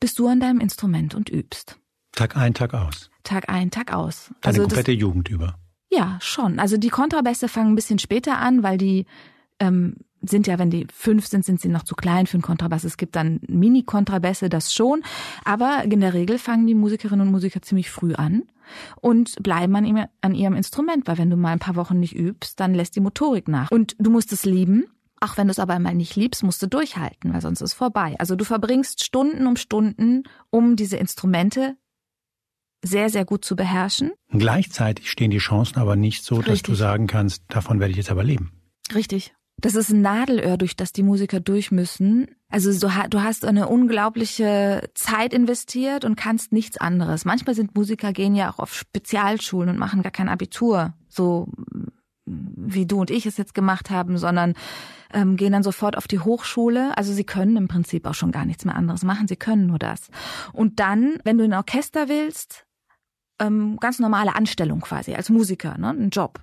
bist 0.00 0.18
du 0.18 0.28
an 0.28 0.40
deinem 0.40 0.60
Instrument 0.60 1.14
und 1.14 1.28
übst. 1.28 1.78
Tag 2.12 2.36
ein, 2.36 2.54
Tag 2.54 2.72
aus. 2.72 3.10
Tag 3.24 3.48
ein, 3.48 3.70
Tag 3.70 3.92
aus. 3.92 4.30
Deine 4.40 4.58
also 4.58 4.62
komplette 4.62 4.92
das, 4.92 5.00
Jugend 5.00 5.28
über. 5.28 5.58
Ja, 5.90 6.18
schon. 6.20 6.58
Also 6.58 6.78
die 6.78 6.88
Kontrabässe 6.88 7.48
fangen 7.48 7.72
ein 7.72 7.76
bisschen 7.76 7.98
später 7.98 8.38
an, 8.38 8.62
weil 8.62 8.78
die 8.78 9.06
ähm, 9.60 9.96
sind 10.22 10.46
ja, 10.46 10.58
wenn 10.58 10.70
die 10.70 10.86
fünf 10.92 11.26
sind, 11.26 11.44
sind 11.44 11.60
sie 11.60 11.68
noch 11.68 11.84
zu 11.84 11.94
klein 11.94 12.26
für 12.26 12.34
einen 12.34 12.42
Kontrabass. 12.42 12.84
Es 12.84 12.96
gibt 12.96 13.16
dann 13.16 13.40
Mini-Kontrabässe, 13.48 14.48
das 14.48 14.72
schon. 14.72 15.02
Aber 15.44 15.84
in 15.84 16.00
der 16.00 16.14
Regel 16.14 16.38
fangen 16.38 16.66
die 16.66 16.74
Musikerinnen 16.74 17.26
und 17.26 17.32
Musiker 17.32 17.62
ziemlich 17.62 17.90
früh 17.90 18.14
an 18.14 18.42
und 19.00 19.42
bleiben 19.42 19.76
an, 19.76 19.84
ihm, 19.84 20.04
an 20.20 20.34
ihrem 20.34 20.54
Instrument, 20.54 21.06
weil 21.06 21.18
wenn 21.18 21.30
du 21.30 21.36
mal 21.36 21.52
ein 21.52 21.58
paar 21.58 21.76
Wochen 21.76 22.00
nicht 22.00 22.16
übst, 22.16 22.58
dann 22.60 22.74
lässt 22.74 22.96
die 22.96 23.00
Motorik 23.00 23.48
nach. 23.48 23.70
Und 23.70 23.94
du 23.98 24.10
musst 24.10 24.32
es 24.32 24.44
lieben, 24.44 24.86
Ach, 25.18 25.38
wenn 25.38 25.46
du 25.46 25.50
es 25.50 25.58
aber 25.58 25.78
mal 25.78 25.94
nicht 25.94 26.14
liebst, 26.14 26.42
musst 26.42 26.62
du 26.62 26.66
durchhalten, 26.66 27.32
weil 27.32 27.40
sonst 27.40 27.62
ist 27.62 27.70
es 27.70 27.74
vorbei. 27.74 28.14
Also 28.18 28.36
du 28.36 28.44
verbringst 28.44 29.02
Stunden 29.02 29.46
um 29.46 29.56
Stunden, 29.56 30.24
um 30.50 30.76
diese 30.76 30.98
Instrumente 30.98 31.76
sehr, 32.82 33.08
sehr 33.08 33.24
gut 33.24 33.44
zu 33.44 33.56
beherrschen. 33.56 34.12
Gleichzeitig 34.30 35.10
stehen 35.10 35.30
die 35.30 35.38
Chancen 35.38 35.78
aber 35.78 35.96
nicht 35.96 36.22
so, 36.22 36.42
dass 36.42 36.62
du 36.62 36.74
sagen 36.74 37.06
kannst, 37.06 37.42
davon 37.48 37.80
werde 37.80 37.92
ich 37.92 37.96
jetzt 37.96 38.10
aber 38.10 38.24
leben. 38.24 38.52
Richtig. 38.94 39.34
Das 39.58 39.74
ist 39.74 39.90
ein 39.90 40.02
Nadelöhr, 40.02 40.58
durch 40.58 40.76
das 40.76 40.92
die 40.92 41.02
Musiker 41.02 41.40
durch 41.40 41.70
müssen. 41.70 42.28
Also 42.50 42.72
du, 42.78 43.22
hast 43.22 43.44
eine 43.44 43.68
unglaubliche 43.68 44.90
Zeit 44.94 45.32
investiert 45.32 46.04
und 46.04 46.16
kannst 46.16 46.52
nichts 46.52 46.76
anderes. 46.76 47.24
Manchmal 47.24 47.54
sind 47.54 47.74
Musiker 47.74 48.12
gehen 48.12 48.34
ja 48.34 48.50
auch 48.52 48.58
auf 48.58 48.74
Spezialschulen 48.74 49.70
und 49.70 49.78
machen 49.78 50.02
gar 50.02 50.12
kein 50.12 50.28
Abitur, 50.28 50.94
so 51.08 51.48
wie 52.26 52.86
du 52.86 53.00
und 53.00 53.10
ich 53.10 53.24
es 53.24 53.36
jetzt 53.36 53.54
gemacht 53.54 53.88
haben, 53.88 54.18
sondern 54.18 54.54
ähm, 55.12 55.36
gehen 55.36 55.52
dann 55.52 55.62
sofort 55.62 55.96
auf 55.96 56.08
die 56.08 56.18
Hochschule. 56.18 56.96
Also 56.98 57.12
sie 57.12 57.24
können 57.24 57.56
im 57.56 57.68
Prinzip 57.68 58.06
auch 58.06 58.14
schon 58.14 58.32
gar 58.32 58.44
nichts 58.44 58.64
mehr 58.64 58.74
anderes 58.74 59.04
machen. 59.04 59.28
Sie 59.28 59.36
können 59.36 59.66
nur 59.66 59.78
das. 59.78 60.08
Und 60.52 60.80
dann, 60.80 61.18
wenn 61.24 61.38
du 61.38 61.44
ein 61.44 61.54
Orchester 61.54 62.08
willst, 62.08 62.66
ähm, 63.38 63.76
ganz 63.80 64.00
normale 64.00 64.34
Anstellung 64.34 64.80
quasi 64.80 65.14
als 65.14 65.30
Musiker, 65.30 65.78
ne, 65.78 65.90
ein 65.90 66.10
Job 66.10 66.40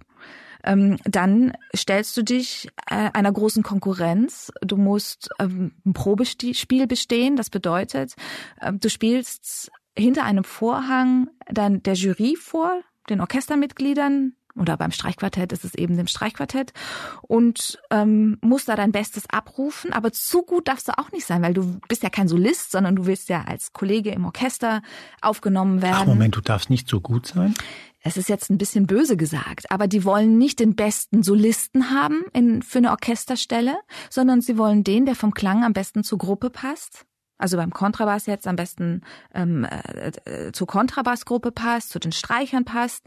ähm, 0.64 0.98
dann 1.04 1.54
stellst 1.76 2.16
du 2.18 2.24
dich 2.24 2.70
äh, 2.90 3.10
einer 3.14 3.32
großen 3.32 3.64
Konkurrenz. 3.64 4.52
Du 4.62 4.78
musst 4.78 5.30
ähm, 5.40 5.74
ein 5.86 5.94
Probespiel 5.94 6.88
bestehen. 6.88 7.36
Das 7.36 7.50
bedeutet, 7.50 8.16
äh, 8.60 8.74
du 8.74 8.90
spielst 8.90 9.72
hinter 9.98 10.24
einem 10.24 10.44
Vorhang 10.44 11.30
dann 11.48 11.84
der 11.84 11.94
Jury 11.94 12.36
vor, 12.36 12.82
den 13.10 13.22
Orchestermitgliedern, 13.22 14.34
oder 14.56 14.78
beim 14.78 14.92
Streichquartett 14.92 15.52
ist 15.52 15.66
es 15.66 15.74
eben 15.74 15.98
dem 15.98 16.08
Streichquartett 16.08 16.74
und 17.22 17.80
ähm, 17.90 18.38
musst 18.42 18.70
da 18.70 18.76
dein 18.76 18.92
Bestes 18.92 19.28
abrufen, 19.30 19.94
aber 19.94 20.12
zu 20.12 20.44
gut 20.44 20.68
darfst 20.68 20.88
du 20.88 20.98
auch 20.98 21.12
nicht 21.12 21.26
sein, 21.26 21.42
weil 21.42 21.54
du 21.54 21.80
bist 21.88 22.04
ja 22.04 22.10
kein 22.10 22.28
Solist, 22.28 22.72
sondern 22.72 22.96
du 22.96 23.06
willst 23.06 23.30
ja 23.30 23.44
als 23.46 23.74
Kollege 23.74 24.12
im 24.12 24.26
Orchester 24.26 24.82
aufgenommen 25.22 25.82
werden. 25.82 25.98
Ach 26.02 26.06
Moment, 26.06 26.36
du 26.36 26.42
darfst 26.42 26.70
nicht 26.70 26.88
so 26.88 27.02
gut 27.02 27.26
sein? 27.26 27.56
Es 28.04 28.18
ist 28.18 28.28
jetzt 28.28 28.50
ein 28.50 28.58
bisschen 28.58 28.86
böse 28.86 29.16
gesagt, 29.16 29.72
aber 29.72 29.88
die 29.88 30.04
wollen 30.04 30.38
nicht 30.38 30.60
den 30.60 30.76
besten 30.76 31.24
Solisten 31.24 31.90
haben 31.90 32.26
in, 32.34 32.62
für 32.62 32.80
eine 32.80 32.92
Orchesterstelle, 32.92 33.78
sondern 34.10 34.42
sie 34.42 34.58
wollen 34.58 34.84
den, 34.84 35.06
der 35.06 35.16
vom 35.16 35.34
Klang 35.34 35.64
am 35.64 35.74
besten 35.74 36.04
zur 36.04 36.18
Gruppe 36.18 36.50
passt. 36.50 37.06
Also 37.38 37.58
beim 37.58 37.72
Kontrabass 37.72 38.26
jetzt 38.26 38.46
am 38.46 38.58
besten 38.58 39.02
ähm, 39.34 39.66
äh, 39.66 40.12
äh, 40.26 40.52
zur 40.52 40.68
Kontrabassgruppe 40.68 41.52
passt, 41.52 41.90
zu 41.90 42.00
den 42.00 42.12
Streichern 42.12 42.66
passt. 42.66 43.06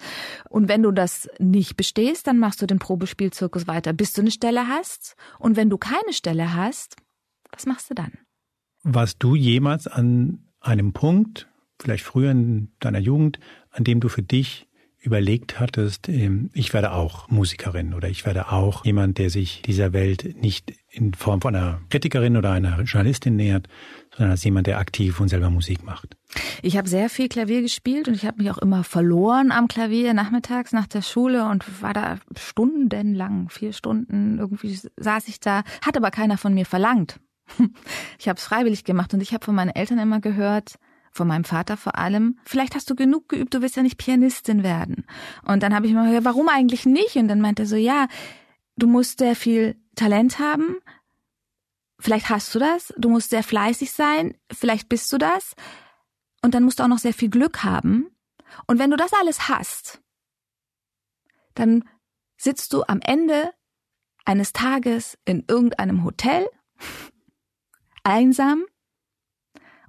Und 0.49 0.69
wenn 0.69 0.83
du 0.83 0.91
das 0.91 1.29
nicht 1.39 1.77
bestehst, 1.77 2.27
dann 2.27 2.39
machst 2.39 2.61
du 2.61 2.67
den 2.67 2.79
Probespielzirkus 2.79 3.67
weiter, 3.67 3.93
bis 3.93 4.15
du 4.15 4.23
eine 4.23 4.31
Stelle 4.31 4.67
hast. 4.67 5.15
Und 5.39 5.57
wenn 5.57 5.71
du 5.71 5.79
keine 5.79 6.13
Stelle 6.13 6.55
hast, 6.55 6.97
was 7.53 7.67
machst 7.67 7.91
du 7.91 7.95
dann? 7.95 8.13
Warst 8.83 9.23
du 9.23 9.37
jemals 9.37 9.87
an 9.87 10.47
einem 10.61 10.93
Punkt, 10.93 11.49
vielleicht 11.81 12.05
früher 12.05 12.31
in 12.31 12.73
deiner 12.81 12.99
Jugend, 12.99 13.39
an 13.71 13.85
dem 13.85 14.01
du 14.01 14.09
für 14.09 14.23
dich 14.23 14.69
überlegt 15.01 15.61
hattest, 15.61 16.09
ähm, 16.09 16.51
ich 16.53 16.75
werde 16.75 16.93
auch 16.93 17.29
Musikerin 17.29 17.95
oder 17.95 18.09
ich 18.09 18.27
werde 18.27 18.51
auch 18.51 18.85
jemand, 18.85 19.19
der 19.19 19.31
sich 19.31 19.63
dieser 19.63 19.93
Welt 19.93 20.37
nicht 20.41 20.73
in 20.91 21.15
Form 21.15 21.41
von 21.41 21.55
einer 21.55 21.81
Kritikerin 21.91 22.37
oder 22.37 22.51
einer 22.53 22.81
Journalistin 22.81 23.37
nähert, 23.37 23.69
sondern 24.11 24.33
als 24.33 24.45
jemand, 24.45 24.67
der 24.67 24.79
aktiv 24.79 25.21
und 25.21 25.29
selber 25.29 25.51
Musik 25.51 25.85
macht. 25.85 26.17
Ich 26.63 26.77
habe 26.77 26.89
sehr 26.89 27.09
viel 27.09 27.29
Klavier 27.29 27.63
gespielt 27.63 28.09
und 28.09 28.15
ich 28.15 28.27
habe 28.27 28.43
mich 28.43 28.51
auch 28.51 28.59
immer 28.59 28.83
verloren 28.83 29.53
am 29.53 29.69
Klavier 29.69 30.15
nachmittags 30.15 30.73
nach 30.73 30.87
der 30.87 31.03
Schule 31.03 31.49
und 31.49 31.83
war 31.83 31.93
da 31.93 32.19
stundenlang, 32.37 33.49
vier 33.49 33.73
Stunden 33.73 34.39
irgendwie 34.39 34.79
saß 34.97 35.29
ich 35.29 35.39
da, 35.41 35.63
hat 35.83 35.97
aber 35.97 36.11
keiner 36.11 36.39
von 36.39 36.55
mir 36.55 36.67
verlangt. 36.67 37.21
Ich 38.19 38.29
habe 38.29 38.39
es 38.39 38.45
freiwillig 38.45 38.85
gemacht 38.85 39.15
und 39.15 39.21
ich 39.21 39.33
habe 39.33 39.45
von 39.45 39.55
meinen 39.55 39.71
Eltern 39.71 39.99
immer 39.99 40.21
gehört, 40.21 40.79
von 41.17 41.27
meinem 41.27 41.45
Vater 41.45 41.77
vor 41.77 41.99
allem, 41.99 42.39
vielleicht 42.45 42.75
hast 42.75 42.89
du 42.91 42.95
genug 42.95 43.29
geübt, 43.29 43.55
du 43.55 43.63
willst 43.63 43.77
ja 43.77 43.83
nicht 43.83 43.99
Pianistin 43.99 44.63
werden. 44.63 45.07
Und 45.45 45.63
dann 45.63 45.75
habe 45.75 45.87
ich 45.87 45.93
mir 45.93 46.05
gesagt, 46.05 46.25
warum 46.25 46.49
eigentlich 46.49 46.87
nicht? 46.87 47.17
Und 47.17 47.29
dann 47.29 47.41
meinte 47.41 47.63
er 47.63 47.67
so, 47.67 47.77
ja, 47.77 48.07
du 48.77 48.87
musst 48.87 49.19
sehr 49.19 49.35
viel 49.35 49.77
Talent 49.97 50.39
haben, 50.39 50.77
vielleicht 51.99 52.29
hast 52.29 52.55
du 52.55 52.59
das, 52.59 52.93
du 52.97 53.09
musst 53.09 53.31
sehr 53.31 53.43
fleißig 53.43 53.91
sein, 53.91 54.35
vielleicht 54.53 54.89
bist 54.89 55.13
du 55.13 55.19
das. 55.19 55.55
Und 56.43 56.55
dann 56.55 56.63
musst 56.63 56.79
du 56.79 56.85
auch 56.85 56.89
noch 56.89 56.99
sehr 56.99 57.15
viel 57.15 57.31
Glück 57.31 57.65
haben. 57.65 58.09
Und 58.67 58.79
wenn 58.79 58.91
du 58.91 58.97
das 58.97 59.13
alles 59.13 59.49
hast, 59.49 60.01
dann 61.55 61.85
sitzt 62.37 62.73
du 62.73 62.85
am 62.87 63.01
Ende 63.01 63.51
eines 64.25 64.53
Tages 64.53 65.19
in 65.25 65.45
irgendeinem 65.49 66.05
Hotel, 66.05 66.47
einsam, 68.05 68.67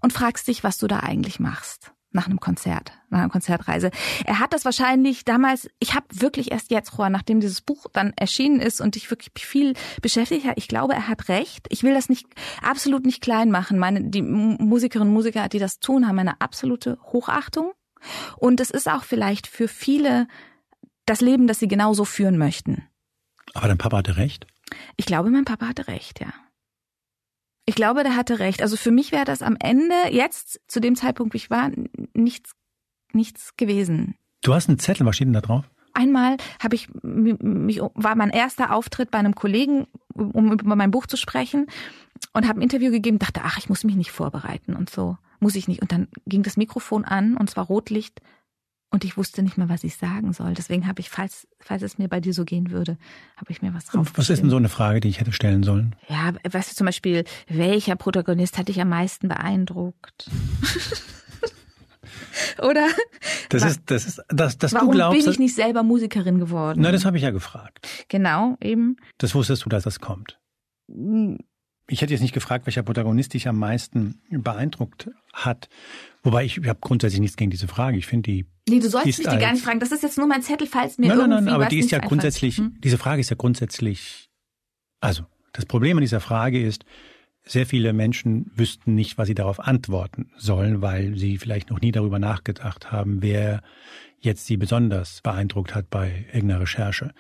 und 0.02 0.14
fragst 0.14 0.48
dich, 0.48 0.64
was 0.64 0.78
du 0.78 0.88
da 0.88 1.00
eigentlich 1.00 1.40
machst 1.40 1.92
nach 2.12 2.26
einem 2.26 2.40
Konzert, 2.40 2.94
nach 3.10 3.20
einer 3.20 3.30
Konzertreise. 3.30 3.92
Er 4.26 4.40
hat 4.40 4.54
das 4.54 4.66
wahrscheinlich 4.66 5.26
damals, 5.26 5.70
ich 5.80 5.94
habe 5.94 6.06
wirklich 6.12 6.52
erst 6.52 6.72
jetzt, 6.72 6.94
Juan, 6.98 7.12
nachdem 7.12 7.40
dieses 7.40 7.62
Buch 7.62 7.86
dann 7.94 8.14
erschienen 8.16 8.60
ist 8.60 8.82
und 8.82 8.96
ich 8.96 9.10
wirklich 9.12 9.32
viel 9.46 9.74
beschäftigt 10.02 10.46
habe, 10.46 10.56
ich 10.58 10.68
glaube, 10.68 10.94
er 10.94 11.08
hat 11.08 11.30
recht. 11.30 11.68
Ich 11.70 11.84
will 11.84 11.94
das 11.94 12.10
nicht 12.10 12.28
absolut 12.62 13.06
nicht 13.06 13.22
klein 13.22 13.52
machen. 13.52 13.78
Meine 13.78 14.04
die 14.04 14.22
Musikerinnen 14.22 15.10
und 15.10 15.14
Musiker, 15.14 15.48
die 15.50 15.60
das 15.60 15.80
tun, 15.80 16.08
haben 16.08 16.20
eine 16.20 16.42
absolute 16.42 16.98
Hochachtung 17.04 17.72
und 18.38 18.60
es 18.60 18.72
ist 18.72 18.90
auch 18.90 19.04
vielleicht 19.04 19.48
für 19.48 19.68
viele 19.68 20.28
das 21.06 21.22
Leben, 21.22 21.48
das 21.48 21.60
sie 21.60 21.68
genauso 21.68 22.06
führen 22.06 22.38
möchten. 22.38 22.84
Aber 23.54 23.68
dein 23.68 23.78
Papa 23.78 23.98
hatte 23.98 24.18
recht? 24.18 24.48
Ich 24.98 25.06
glaube, 25.06 25.30
mein 25.30 25.46
Papa 25.46 25.68
hatte 25.68 25.88
recht, 25.88 26.20
ja. 26.20 26.34
Ich 27.70 27.76
glaube, 27.76 28.04
der 28.04 28.16
hatte 28.16 28.40
recht. 28.40 28.62
Also 28.62 28.78
für 28.78 28.92
mich 28.92 29.12
wäre 29.12 29.26
das 29.26 29.42
am 29.42 29.58
Ende 29.60 29.94
jetzt, 30.10 30.62
zu 30.68 30.80
dem 30.80 30.96
Zeitpunkt, 30.96 31.34
wie 31.34 31.38
ich 31.38 31.50
war, 31.50 31.70
nichts, 32.14 32.56
nichts 33.12 33.58
gewesen. 33.58 34.16
Du 34.42 34.54
hast 34.54 34.70
einen 34.70 34.80
Zettel, 34.80 35.06
was 35.06 35.18
steht 35.18 35.28
denn 35.28 35.34
da 35.34 35.42
drauf? 35.42 35.70
Einmal 35.94 36.38
habe 36.64 36.76
ich 36.76 36.88
mich 37.02 37.82
war 37.82 38.16
mein 38.16 38.30
erster 38.30 38.74
Auftritt 38.74 39.12
bei 39.12 39.18
einem 39.18 39.36
Kollegen, 39.36 39.88
um 40.14 40.54
über 40.54 40.76
mein 40.78 40.92
Buch 40.92 41.08
zu 41.08 41.18
sprechen 41.18 41.68
und 42.34 42.48
habe 42.48 42.60
ein 42.60 42.64
Interview 42.64 42.90
gegeben, 42.92 43.20
dachte, 43.20 43.42
ach, 43.44 43.58
ich 43.58 43.68
muss 43.68 43.84
mich 43.84 43.96
nicht 43.96 44.12
vorbereiten 44.12 44.74
und 44.74 44.90
so 44.90 45.18
muss 45.40 45.56
ich 45.56 45.68
nicht. 45.68 45.82
Und 45.82 45.92
dann 45.92 46.08
ging 46.26 46.44
das 46.44 46.56
Mikrofon 46.56 47.04
an 47.04 47.36
und 47.36 47.50
zwar 47.50 47.66
Rotlicht 47.66 48.22
und 48.90 49.04
ich 49.04 49.18
wusste 49.18 49.44
nicht 49.44 49.58
mehr, 49.58 49.70
was 49.70 49.84
ich 49.84 49.98
sagen 49.98 50.32
soll. 50.34 50.54
Deswegen 50.54 50.88
habe 50.88 51.02
ich, 51.02 51.10
falls, 51.10 51.48
falls 51.60 51.82
es 51.82 51.98
mir 51.98 52.08
bei 52.08 52.22
dir 52.22 52.34
so 52.34 52.46
gehen 52.46 52.72
würde, 52.72 52.98
habe 53.36 53.52
ich 53.52 53.62
mir 53.62 53.74
was 53.74 53.86
drauf. 53.86 54.12
Was 54.16 54.30
ist 54.30 54.42
denn 54.42 54.50
so 54.50 54.56
eine 54.56 54.70
Frage, 54.70 55.02
die 55.02 55.10
ich 55.10 55.20
hätte 55.20 55.34
stellen 55.34 55.64
sollen? 55.64 55.96
Ja, 56.08 56.34
weißt 56.50 56.72
du 56.72 56.76
zum 56.76 56.86
Beispiel, 56.86 57.26
welcher 57.48 57.96
Protagonist 57.96 58.58
hat 58.58 58.70
dich 58.70 58.80
am 58.80 58.90
meisten 58.90 59.28
beeindruckt? 59.28 60.30
Oder? 62.62 62.88
Das 63.50 63.64
ist, 63.64 63.82
das 63.88 64.06
ist, 64.06 64.22
das, 64.30 64.58
das 64.58 64.74
Warum 64.74 64.88
du 64.88 64.94
glaubst. 64.94 65.22
bin 65.22 65.32
ich 65.32 65.40
nicht 65.40 65.56
selber 65.56 65.84
Musikerin 65.84 66.40
geworden? 66.40 66.80
Na, 66.82 66.92
das 66.92 67.06
habe 67.06 67.18
ich 67.18 67.24
ja 67.24 67.32
gefragt. 67.32 67.88
Genau, 68.08 68.56
eben. 68.62 68.98
Das 69.18 69.36
wusstest 69.36 69.66
du, 69.66 69.70
dass 69.70 69.84
das 69.84 70.00
kommt. 70.00 70.40
Ich 71.90 72.02
hätte 72.02 72.14
jetzt 72.14 72.22
nicht 72.22 72.34
gefragt, 72.34 72.66
welcher 72.66 72.84
Protagonist 72.84 73.34
dich 73.34 73.48
am 73.48 73.58
meisten 73.58 74.22
beeindruckt 74.30 75.10
hat. 75.32 75.70
Wobei 76.22 76.44
ich, 76.44 76.58
ich 76.58 76.68
habe 76.68 76.80
grundsätzlich 76.82 77.22
nichts 77.22 77.38
gegen 77.38 77.50
diese 77.50 77.68
Frage. 77.68 77.98
Ich 77.98 78.06
finde 78.06 78.30
die. 78.32 78.46
Nee, 78.68 78.80
du 78.80 78.90
sollst 78.90 79.06
mich 79.06 79.16
die 79.16 79.24
gar 79.24 79.54
nicht 79.54 79.64
fragen. 79.64 79.80
Das 79.80 79.92
ist 79.92 80.04
jetzt 80.04 80.18
nur 80.18 80.28
mein 80.28 80.42
Zettel, 80.42 80.68
falls 80.68 80.98
mir 80.98 81.08
nein, 81.08 81.18
irgendwie 81.18 81.36
Nein, 81.36 81.44
nein, 81.46 81.54
aber 81.54 81.68
die 81.68 81.80
ist 81.80 81.92
ja 81.92 82.00
einfach. 82.00 82.10
grundsätzlich, 82.10 82.58
hm? 82.58 82.76
diese 82.84 82.98
Frage 82.98 83.22
ist 83.22 83.30
ja 83.30 83.38
grundsätzlich, 83.38 84.30
also 85.00 85.24
das 85.54 85.66
Problem 85.66 85.98
an 85.98 86.02
dieser 86.02 86.20
Frage 86.20 86.62
ist, 86.62 86.84
sehr 87.46 87.66
viele 87.66 87.94
Menschen 87.94 88.52
wüssten 88.54 88.94
nicht, 88.94 89.18
was 89.18 89.28
sie 89.28 89.36
darauf 89.36 89.60
antworten 89.60 90.32
sollen, 90.38 90.82
weil 90.82 91.16
sie 91.16 91.38
vielleicht 91.38 91.70
noch 91.70 91.80
nie 91.80 91.94
darüber 91.94 92.20
nachgedacht 92.20 92.92
haben, 92.92 93.22
wer 93.22 93.62
jetzt 94.20 94.46
sie 94.46 94.58
besonders 94.58 95.22
beeindruckt 95.22 95.74
hat 95.74 95.90
bei 95.90 96.26
irgendeiner 96.34 96.62
Recherche. 96.62 97.14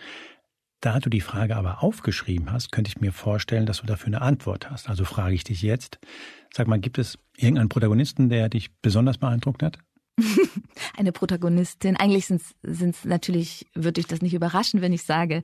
Da 0.79 0.99
du 0.99 1.09
die 1.09 1.21
Frage 1.21 1.55
aber 1.55 1.83
aufgeschrieben 1.83 2.51
hast, 2.51 2.71
könnte 2.71 2.89
ich 2.89 3.01
mir 3.01 3.11
vorstellen, 3.11 3.65
dass 3.65 3.81
du 3.81 3.87
dafür 3.87 4.07
eine 4.07 4.21
Antwort 4.21 4.69
hast. 4.69 4.89
Also 4.89 5.05
frage 5.05 5.33
ich 5.33 5.43
dich 5.43 5.61
jetzt, 5.63 5.97
sag 6.53 6.67
mal, 6.67 6.79
gibt 6.79 6.99
es 6.99 7.17
irgendeinen 7.35 7.69
Protagonisten, 7.69 8.29
der 8.29 8.49
dich 8.49 8.71
besonders 8.81 9.17
beeindruckt 9.17 9.63
hat? 9.63 9.79
Eine 10.97 11.11
Protagonistin. 11.11 11.97
Eigentlich 11.97 12.27
sind 12.27 12.41
es 12.63 13.05
natürlich, 13.05 13.67
würde 13.73 13.99
ich 13.99 14.07
das 14.07 14.21
nicht 14.21 14.33
überraschen, 14.33 14.81
wenn 14.81 14.93
ich 14.93 15.03
sage, 15.03 15.43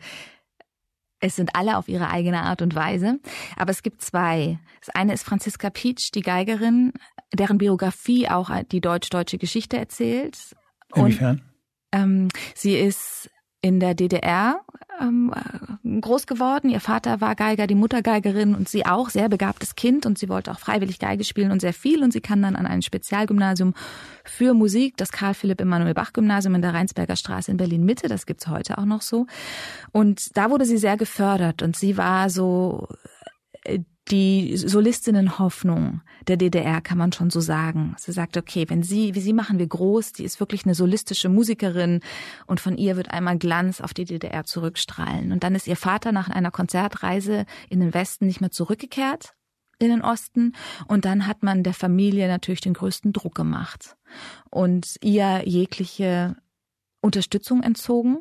es 1.19 1.36
sind 1.36 1.56
alle 1.56 1.78
auf 1.78 1.88
ihre 1.88 2.10
eigene 2.10 2.41
Art 2.41 2.62
und 2.62 2.76
Weise. 2.76 3.19
Aber 3.56 3.72
es 3.72 3.82
gibt 3.82 4.02
zwei. 4.02 4.60
Das 4.82 4.93
eine 4.93 5.13
ist 5.13 5.24
Franziska 5.24 5.69
Pietsch, 5.69 6.12
die 6.13 6.22
Geigerin, 6.22 6.91
deren 7.34 7.58
Biografie 7.58 8.28
auch 8.28 8.52
die 8.72 8.82
deutsch-deutsche 8.82 9.38
Geschichte 9.38 9.78
erzählt. 9.78 10.38
Inwiefern? 10.93 11.38
Und, 11.38 11.43
ähm, 11.93 12.28
sie 12.56 12.76
ist 12.76 13.30
in 13.63 13.80
der 13.80 13.95
DDR 13.95 14.60
ähm, 14.99 15.34
groß 16.02 16.28
geworden. 16.28 16.69
Ihr 16.69 16.82
Vater 16.82 17.21
war 17.21 17.34
Geiger, 17.34 17.65
die 17.65 17.76
Mutter 17.76 18.02
Geigerin 18.02 18.56
und 18.56 18.67
sie 18.67 18.86
auch, 18.86 19.10
sehr 19.10 19.30
begabtes 19.30 19.76
Kind 19.76 20.06
und 20.06 20.19
sie 20.19 20.28
wollte 20.28 20.52
auch 20.52 20.60
freiwillig 20.60 20.99
Geige 20.99 21.23
spielen 21.23 21.49
und 21.49 21.62
sehr 21.62 21.73
viel 21.73 22.04
und 22.04 22.12
sie 22.12 22.19
kann 22.19 22.41
dann 22.41 22.58
an 22.58 22.67
ein 22.67 22.82
Spezialgymnasium 22.82 23.73
für 24.26 24.54
Musik, 24.54 24.97
das 24.97 25.13
Karl 25.13 25.34
Philipp 25.34 25.62
Emanuel 25.62 25.93
Bach 25.93 26.12
Gymnasium 26.12 26.56
in 26.56 26.62
der 26.62 26.73
Rheinsberger 26.73 27.15
Straße 27.15 27.49
in 27.52 27.58
Berlin 27.58 27.86
Mitte, 27.86 28.10
das 28.10 28.26
gibt's 28.26 28.47
heute 28.47 28.78
auch 28.78 28.86
noch 28.86 29.02
so. 29.02 29.28
Und 29.93 30.36
da 30.36 30.49
wurde 30.49 30.65
sie 30.65 30.78
sehr 30.78 30.97
gefördert 30.97 31.62
und 31.62 31.78
sie 31.78 31.97
war 31.97 32.30
so 32.30 32.89
die 34.12 34.58
Solistinnenhoffnung 34.58 36.02
der 36.28 36.38
DDR, 36.38 36.82
kann 36.82 36.98
man 36.98 37.13
schon 37.13 37.30
so 37.30 37.39
sagen. 37.39 37.96
Sie 37.98 38.12
sagt, 38.12 38.36
okay, 38.38 38.66
wenn 38.68 38.84
sie, 38.84 39.16
wie 39.16 39.22
sie 39.22 39.34
machen 39.34 39.60
wir 39.60 39.68
groß, 39.68 40.13
die 40.13 40.26
ist 40.26 40.39
wirklich 40.39 40.66
eine 40.66 40.76
solistische 40.76 41.30
Musikerin 41.30 42.02
und 42.46 42.60
von 42.60 42.78
ihr 42.78 42.98
wird 42.98 43.12
einmal 43.12 43.38
Glanz 43.38 43.82
auf 43.82 43.94
die 43.94 44.06
DDR 44.06 44.44
zurückstrahlen. 44.44 45.32
Und 45.32 45.44
dann 45.44 45.56
ist 45.56 45.68
ihr 45.68 45.78
Vater 45.78 46.12
nach 46.12 46.30
einer 46.30 46.52
Konzertreise 46.52 47.46
in 47.70 47.80
den 47.80 47.94
Westen 47.94 48.28
nicht 48.28 48.42
mehr 48.42 48.52
zurückgekehrt 48.52 49.36
in 49.80 49.89
den 49.89 50.02
Osten 50.02 50.54
und 50.88 51.04
dann 51.06 51.28
hat 51.28 51.44
man 51.44 51.63
der 51.63 51.74
Familie 51.74 52.28
natürlich 52.28 52.62
den 52.62 52.74
größten 52.74 53.12
Druck 53.12 53.36
gemacht 53.36 53.98
und 54.50 54.96
ihr 55.02 55.42
jegliche 55.46 56.36
Unterstützung 57.02 57.63
entzogen 57.63 58.20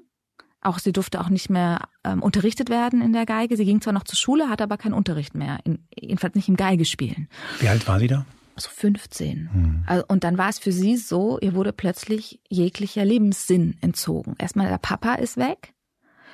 auch 0.63 0.79
sie 0.79 0.93
durfte 0.93 1.21
auch 1.21 1.29
nicht 1.29 1.51
mehr 1.51 1.89
ähm, 2.05 2.23
unterrichtet 2.23 2.71
werden 2.71 3.03
in 3.03 3.13
der 3.13 3.27
Geige. 3.27 3.57
Sie 3.57 3.65
ging 3.65 3.81
zwar 3.81 3.93
noch 3.93 4.05
zur 4.05 4.17
Schule, 4.17 4.49
hatte 4.49 4.65
aber 4.65 4.79
keinen 4.79 4.95
Unterricht 4.95 5.35
mehr, 5.35 5.59
in, 5.65 5.87
jedenfalls 5.95 6.35
nicht 6.35 6.49
im 6.49 6.57
Geigespielen. 6.57 7.29
Wie 7.61 7.69
alt 7.69 7.87
war 7.87 7.99
sie 7.99 8.07
da? 8.07 8.25
So 8.57 8.69
15. 8.71 9.51
Hm. 9.53 9.85
Also, 9.87 10.05
und 10.09 10.25
dann 10.25 10.39
war 10.39 10.49
es 10.49 10.59
für 10.59 10.73
sie 10.73 10.97
so, 10.97 11.39
ihr 11.41 11.55
wurde 11.55 11.73
plötzlich 11.73 12.41
jeglicher 12.49 13.05
Lebenssinn 13.05 13.77
entzogen. 13.81 14.35
Erstmal 14.39 14.69
der 14.69 14.79
Papa 14.79 15.15
ist 15.15 15.37
weg 15.37 15.75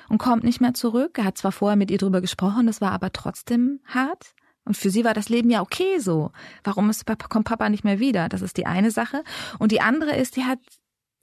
und 0.09 0.17
kommt 0.17 0.43
nicht 0.43 0.61
mehr 0.61 0.73
zurück. 0.73 1.17
Er 1.17 1.25
hat 1.25 1.37
zwar 1.37 1.51
vorher 1.51 1.77
mit 1.77 1.91
ihr 1.91 1.97
drüber 1.97 2.21
gesprochen, 2.21 2.67
das 2.67 2.81
war 2.81 2.91
aber 2.91 3.11
trotzdem 3.11 3.79
hart. 3.85 4.33
Und 4.65 4.75
für 4.75 4.91
sie 4.91 5.03
war 5.03 5.13
das 5.13 5.29
Leben 5.29 5.49
ja 5.49 5.61
okay 5.61 5.99
so. 5.99 6.31
Warum 6.63 6.89
ist, 6.89 7.05
kommt 7.29 7.45
Papa 7.47 7.69
nicht 7.69 7.83
mehr 7.83 7.99
wieder? 7.99 8.29
Das 8.29 8.41
ist 8.41 8.57
die 8.57 8.67
eine 8.67 8.91
Sache. 8.91 9.23
Und 9.57 9.71
die 9.71 9.81
andere 9.81 10.15
ist, 10.15 10.35
die 10.35 10.43
hat 10.43 10.59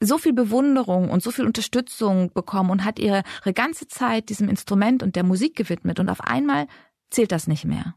so 0.00 0.18
viel 0.18 0.32
Bewunderung 0.32 1.10
und 1.10 1.22
so 1.22 1.30
viel 1.30 1.46
Unterstützung 1.46 2.32
bekommen 2.32 2.70
und 2.70 2.84
hat 2.84 2.98
ihre, 2.98 3.22
ihre 3.40 3.54
ganze 3.54 3.88
Zeit 3.88 4.28
diesem 4.28 4.48
Instrument 4.48 5.02
und 5.02 5.16
der 5.16 5.24
Musik 5.24 5.56
gewidmet 5.56 5.98
und 6.00 6.08
auf 6.08 6.20
einmal 6.20 6.66
zählt 7.10 7.32
das 7.32 7.46
nicht 7.46 7.64
mehr. 7.64 7.94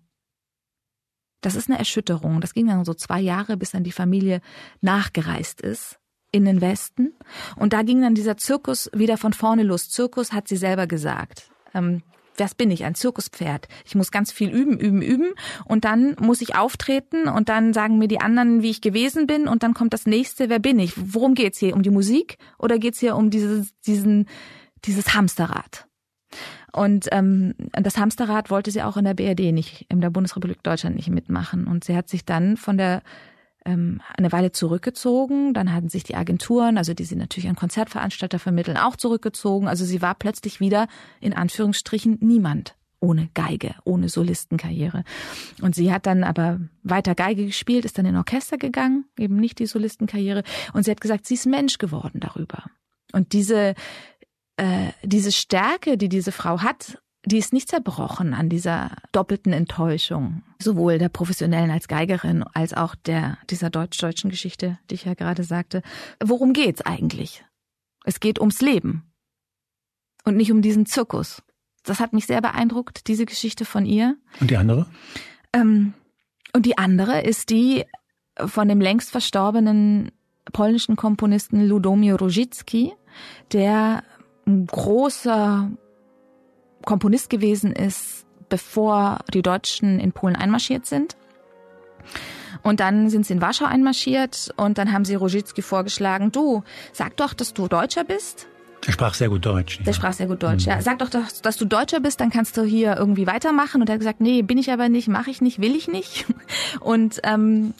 Das 1.42 1.56
ist 1.56 1.70
eine 1.70 1.80
Erschütterung. 1.80 2.42
Das 2.42 2.54
ging 2.54 2.68
dann 2.68 2.86
so 2.86 2.94
zwei 2.94 3.20
Jahre, 3.20 3.58
bis 3.58 3.72
dann 3.72 3.84
die 3.84 3.92
Familie 3.92 4.42
nachgereist 4.82 5.62
ist 5.62 6.00
in 6.32 6.46
den 6.46 6.62
Westen. 6.62 7.14
Und 7.56 7.74
da 7.74 7.82
ging 7.82 8.02
dann 8.02 8.14
dieser 8.14 8.38
Zirkus 8.38 8.90
wieder 8.94 9.18
von 9.18 9.34
vorne 9.34 9.64
los. 9.64 9.90
Zirkus 9.90 10.32
hat 10.34 10.48
sie 10.48 10.58
selber 10.58 10.86
gesagt. 10.86 11.50
Ähm, 11.74 12.04
das 12.40 12.56
bin 12.56 12.72
ich, 12.72 12.86
ein 12.86 12.96
Zirkuspferd. 12.96 13.68
Ich 13.86 13.96
muss 13.96 14.12
ganz 14.12 14.32
viel 14.32 14.50
üben, 14.50 14.80
üben, 14.80 15.02
üben 15.02 15.34
und 15.66 15.86
dann 15.86 16.16
muss 16.20 16.42
ich 16.42 16.56
auftreten 16.56 17.28
und 17.28 17.50
dann 17.50 17.74
sagen 17.74 17.98
mir 17.98 18.08
die 18.08 18.22
anderen, 18.22 18.62
wie 18.62 18.70
ich 18.70 18.82
gewesen 18.82 19.28
bin 19.28 19.48
und 19.48 19.64
dann 19.64 19.74
kommt 19.74 19.94
das 19.94 20.06
nächste, 20.06 20.50
wer 20.50 20.60
bin 20.60 20.80
ich? 20.80 20.94
Worum 20.96 21.36
geht's 21.36 21.60
hier? 21.60 21.76
Um 21.76 21.84
die 21.84 21.90
Musik 21.90 22.38
oder 22.58 22.80
geht's 22.80 23.00
hier 23.00 23.16
um 23.16 23.30
dieses, 23.30 23.74
diesen, 23.82 24.28
dieses 24.86 25.14
Hamsterrad? 25.14 25.88
Und 26.72 27.08
ähm, 27.12 27.56
das 27.72 27.98
Hamsterrad 27.98 28.52
wollte 28.52 28.72
sie 28.72 28.84
auch 28.84 28.98
in 28.98 29.06
der 29.06 29.16
BRD 29.16 29.52
nicht, 29.52 29.86
in 29.90 30.02
der 30.02 30.12
Bundesrepublik 30.12 30.62
Deutschland 30.64 30.96
nicht 30.96 31.10
mitmachen. 31.10 31.66
Und 31.66 31.84
sie 31.84 31.96
hat 31.96 32.10
sich 32.10 32.26
dann 32.26 32.58
von 32.58 32.78
der 32.78 33.02
ähm, 33.70 34.02
eine 34.16 34.32
Weile 34.32 34.52
zurückgezogen. 34.52 35.54
Dann 35.54 35.74
hatten 35.74 35.90
sich 35.90 36.04
die 36.04 36.16
Agenturen, 36.16 36.78
also 36.78 36.94
die 36.94 37.06
sie 37.06 37.16
natürlich 37.16 37.50
an 37.50 37.56
Konzertveranstalter 37.56 38.40
vermitteln, 38.40 38.78
auch 38.78 38.96
zurückgezogen. 38.96 39.68
Also 39.68 39.86
sie 39.86 40.02
war 40.02 40.16
plötzlich 40.16 40.60
wieder 40.60 40.88
in 41.20 41.34
Anführungsstrichen 41.34 42.18
niemand 42.22 42.76
ohne 43.02 43.30
Geige, 43.34 43.76
ohne 43.86 44.10
Solistenkarriere. 44.10 45.04
Und 45.62 45.74
sie 45.76 45.94
hat 45.94 46.06
dann 46.06 46.24
aber 46.24 46.60
weiter 46.84 47.16
Geige 47.16 47.46
gespielt, 47.46 47.86
ist 47.86 47.98
dann 47.98 48.06
in 48.06 48.18
Orchester 48.18 48.58
gegangen, 48.58 49.06
eben 49.18 49.38
nicht 49.38 49.60
die 49.60 49.68
Solistenkarriere. 49.68 50.44
Und 50.74 50.84
sie 50.84 50.92
hat 50.92 51.00
gesagt, 51.00 51.26
sie 51.26 51.36
ist 51.36 51.46
Mensch 51.46 51.78
geworden 51.78 52.20
darüber. 52.20 52.66
Und 53.14 53.32
diese, 53.34 53.76
äh, 54.58 54.92
diese 55.04 55.32
Stärke, 55.32 55.98
die 55.98 56.10
diese 56.10 56.32
Frau 56.32 56.62
hat, 56.62 57.02
die 57.26 57.38
ist 57.38 57.54
nicht 57.54 57.70
zerbrochen 57.70 58.34
an 58.34 58.50
dieser 58.50 58.92
doppelten 59.12 59.52
Enttäuschung, 59.52 60.44
sowohl 60.60 60.98
der 60.98 61.10
professionellen 61.10 61.72
als 61.72 61.88
Geigerin 61.88 62.44
als 62.54 62.74
auch 62.74 62.96
der 62.96 63.38
dieser 63.50 63.70
deutsch-deutschen 63.70 64.30
Geschichte, 64.30 64.80
die 64.90 64.96
ich 64.96 65.06
ja 65.06 65.14
gerade 65.14 65.44
sagte. 65.44 65.82
Worum 66.24 66.54
geht's 66.54 66.82
eigentlich? 66.82 67.44
Es 68.06 68.20
geht 68.20 68.40
ums 68.40 68.62
Leben 68.62 69.12
und 70.24 70.38
nicht 70.38 70.52
um 70.52 70.62
diesen 70.62 70.86
Zirkus. 70.86 71.44
Das 71.84 72.00
hat 72.00 72.14
mich 72.14 72.26
sehr 72.26 72.42
beeindruckt, 72.42 73.08
diese 73.08 73.26
Geschichte 73.26 73.66
von 73.66 73.86
ihr. 73.86 74.16
Und 74.40 74.50
die 74.52 74.58
andere? 74.58 74.86
Ähm, 75.54 75.94
und 76.54 76.66
die 76.66 76.78
andere 76.78 77.22
ist 77.22 77.50
die 77.50 77.86
von 78.38 78.68
dem 78.68 78.80
längst 78.80 79.12
verstorbenen 79.12 80.12
polnischen 80.52 80.96
Komponisten 80.96 81.68
Ludomir 81.68 82.16
Ruzicki, 82.16 82.94
der 83.52 84.04
ein 84.46 84.66
großer 84.66 85.70
Komponist 86.86 87.30
gewesen 87.30 87.72
ist, 87.74 88.26
bevor 88.50 89.20
die 89.34 89.42
Deutschen 89.42 90.00
in 90.00 90.12
Polen 90.12 90.36
einmarschiert 90.36 90.86
sind. 90.86 91.16
Und 92.64 92.80
dann 92.80 93.10
sind 93.10 93.26
sie 93.26 93.34
in 93.34 93.42
Warschau 93.42 93.66
einmarschiert 93.66 94.54
und 94.58 94.78
dann 94.78 94.92
haben 94.92 95.06
sie 95.06 95.16
Rojicki 95.16 95.62
vorgeschlagen, 95.62 96.32
du, 96.32 96.64
sag 96.92 97.16
doch, 97.18 97.34
dass 97.34 97.54
du 97.54 97.68
Deutscher 97.68 98.04
bist. 98.04 98.48
Er 98.86 98.94
sprach 98.94 99.14
sehr 99.14 99.30
gut 99.30 99.46
Deutsch. 99.46 99.78
Ja. 99.80 99.84
Der 99.84 99.94
sprach 99.94 100.14
sehr 100.14 100.28
gut 100.28 100.42
Deutsch, 100.42 100.66
mhm. 100.66 100.72
ja. 100.72 100.82
Sag 100.82 101.00
doch, 101.00 101.10
dass, 101.10 101.42
dass, 101.42 101.58
du 101.58 101.66
Deutscher 101.66 102.00
bist, 102.00 102.20
dann 102.22 102.30
kannst 102.30 102.58
du 102.58 102.64
hier 102.64 102.96
irgendwie 102.98 103.28
weitermachen. 103.28 103.82
Und 103.82 103.90
er 103.90 103.94
hat 103.94 104.00
gesagt, 104.00 104.22
nee, 104.22 104.42
bin 104.42 104.58
ich 104.58 104.72
aber 104.72 104.90
nicht, 104.90 105.08
mache 105.08 105.30
ich 105.30 105.42
nicht, 105.42 105.62
will 105.62 105.76
ich 105.76 105.88
nicht. 105.88 106.26
Und, 106.80 107.20
ähm, 107.24 107.74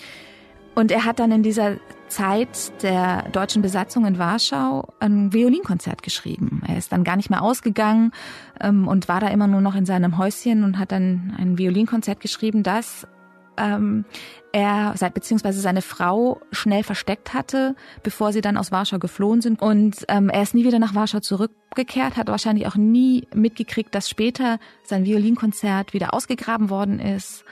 und 0.76 0.92
er 0.92 1.04
hat 1.04 1.20
dann 1.20 1.32
in 1.32 1.44
dieser 1.44 1.78
Zeit 2.10 2.84
der 2.84 3.30
deutschen 3.30 3.62
Besatzung 3.62 4.06
in 4.06 4.18
Warschau 4.18 4.94
ein 5.00 5.32
Violinkonzert 5.32 6.04
geschrieben. 6.04 6.62
Er 6.68 6.78
ist 6.78 6.92
dann 6.92 7.04
gar 7.04 7.16
nicht 7.16 7.30
mehr 7.30 7.42
ausgegangen 7.42 8.12
ähm, 8.60 8.88
und 8.88 9.08
war 9.08 9.20
da 9.20 9.28
immer 9.28 9.48
nur 9.48 9.62
noch 9.62 9.76
in 9.76 9.86
seinem 9.86 10.18
Häuschen 10.18 10.64
und 10.64 10.78
hat 10.78 10.92
dann 10.92 11.36
ein 11.38 11.58
Violinkonzert 11.58 12.20
geschrieben, 12.20 12.64
das 12.64 13.08
ähm, 13.60 14.06
er 14.52 14.96
beziehungsweise 15.14 15.60
seine 15.60 15.82
Frau 15.82 16.42
schnell 16.52 16.84
versteckt 16.84 17.34
hatte, 17.34 17.76
bevor 18.02 18.34
sie 18.34 18.42
dann 18.42 18.58
aus 18.58 18.72
Warschau 18.72 18.98
geflohen 18.98 19.42
sind. 19.42 19.62
Und 19.62 20.06
ähm, 20.08 20.30
er 20.30 20.42
ist 20.42 20.56
nie 20.56 20.66
wieder 20.66 20.80
nach 20.80 20.96
Warschau 20.96 21.20
zurückgekehrt, 21.20 22.18
hat 22.18 22.28
wahrscheinlich 22.28 22.66
auch 22.66 22.76
nie 22.76 23.28
mitgekriegt, 23.34 23.94
dass 23.94 24.10
später 24.10 24.58
sein 24.84 25.06
Violinkonzert 25.06 25.94
wieder 25.94 26.14
ausgegraben 26.14 26.70
worden 26.70 27.00
ist 27.00 27.44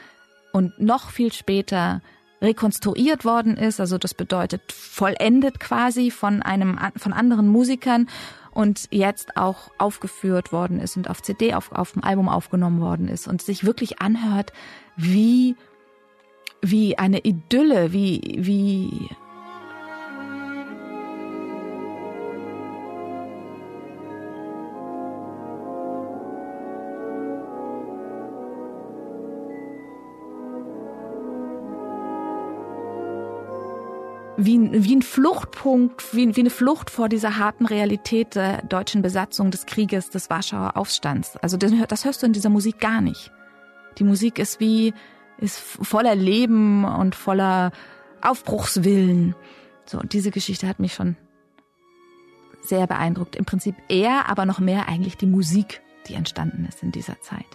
und 0.53 0.79
noch 0.79 1.11
viel 1.11 1.31
später 1.31 2.01
rekonstruiert 2.41 3.25
worden 3.25 3.57
ist, 3.57 3.79
also 3.79 3.97
das 3.97 4.13
bedeutet 4.13 4.71
vollendet 4.71 5.59
quasi 5.59 6.11
von 6.11 6.41
einem 6.41 6.77
von 6.95 7.13
anderen 7.13 7.47
Musikern 7.47 8.07
und 8.51 8.87
jetzt 8.91 9.37
auch 9.37 9.71
aufgeführt 9.77 10.51
worden 10.51 10.79
ist 10.79 10.97
und 10.97 11.09
auf 11.09 11.21
CD 11.21 11.53
auf, 11.53 11.71
auf 11.71 11.93
dem 11.93 12.03
Album 12.03 12.29
aufgenommen 12.29 12.81
worden 12.81 13.07
ist 13.07 13.27
und 13.27 13.41
sich 13.41 13.65
wirklich 13.65 14.01
anhört 14.01 14.53
wie 14.95 15.55
wie 16.61 16.97
eine 16.97 17.19
Idylle, 17.19 17.93
wie 17.93 18.35
wie 18.39 19.09
wie, 34.37 34.69
wie 34.71 34.95
ein 34.95 35.01
Fluchtpunkt, 35.01 36.15
wie, 36.15 36.35
wie 36.35 36.41
eine 36.41 36.49
Flucht 36.49 36.89
vor 36.89 37.09
dieser 37.09 37.37
harten 37.37 37.65
Realität 37.65 38.35
der 38.35 38.61
deutschen 38.61 39.01
Besatzung, 39.01 39.51
des 39.51 39.65
Krieges, 39.65 40.09
des 40.09 40.29
Warschauer 40.29 40.77
Aufstands. 40.77 41.35
Also 41.37 41.57
das, 41.57 41.71
das 41.87 42.05
hörst 42.05 42.21
du 42.21 42.27
in 42.27 42.33
dieser 42.33 42.49
Musik 42.49 42.79
gar 42.79 43.01
nicht. 43.01 43.31
Die 43.97 44.03
Musik 44.03 44.37
ist 44.37 44.59
wie, 44.59 44.93
ist 45.39 45.59
voller 45.59 46.15
Leben 46.15 46.85
und 46.85 47.15
voller 47.15 47.71
Aufbruchswillen. 48.21 49.35
So, 49.85 49.99
und 49.99 50.13
diese 50.13 50.31
Geschichte 50.31 50.67
hat 50.67 50.79
mich 50.79 50.93
schon 50.93 51.17
sehr 52.61 52.85
beeindruckt. 52.85 53.35
Im 53.35 53.45
Prinzip 53.45 53.75
eher, 53.89 54.29
aber 54.29 54.45
noch 54.45 54.59
mehr 54.59 54.87
eigentlich 54.87 55.17
die 55.17 55.25
Musik, 55.25 55.81
die 56.07 56.13
entstanden 56.13 56.65
ist 56.65 56.83
in 56.83 56.91
dieser 56.91 57.19
Zeit. 57.21 57.45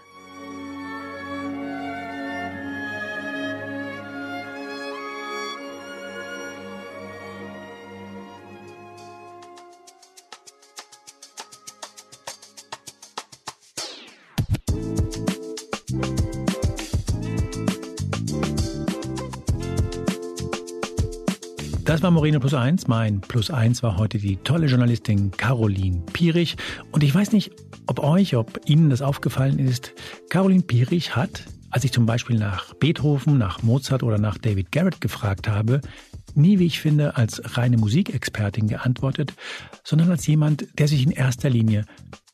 Das 21.93 22.03
war 22.03 22.11
Moreno 22.11 22.41
Plus 22.41 22.55
Eins. 22.55 22.89
Mein 22.89 23.21
Plus 23.21 23.51
Eins 23.51 23.83
war 23.83 23.99
heute 23.99 24.17
die 24.17 24.37
tolle 24.37 24.67
Journalistin 24.67 25.31
Caroline 25.31 26.01
Pierich. 26.15 26.57
Und 26.91 27.05
ich 27.05 27.15
weiß 27.15 27.33
nicht, 27.33 27.51
ob 27.87 28.03
euch, 28.03 28.35
ob 28.35 28.61
Ihnen 28.65 28.89
das 28.89 29.03
aufgefallen 29.03 29.59
ist. 29.59 29.93
Caroline 30.31 30.63
Pierich 30.63 31.15
hat, 31.15 31.45
als 31.69 31.85
ich 31.85 31.93
zum 31.93 32.07
Beispiel 32.07 32.39
nach 32.39 32.73
Beethoven, 32.73 33.37
nach 33.37 33.63
Mozart 33.63 34.03
oder 34.03 34.17
nach 34.17 34.39
David 34.39 34.73
Garrett 34.73 35.03
gefragt 35.03 35.49
habe, 35.49 35.83
nie, 36.35 36.59
wie 36.59 36.65
ich 36.65 36.81
finde, 36.81 37.19
als 37.19 37.59
reine 37.59 37.77
Musikexpertin 37.77 38.69
geantwortet, 38.69 39.35
sondern 39.85 40.11
als 40.13 40.27
jemand, 40.27 40.67
der 40.79 40.89
sich 40.89 41.05
in 41.05 41.11
erster 41.11 41.51
Linie 41.51 41.85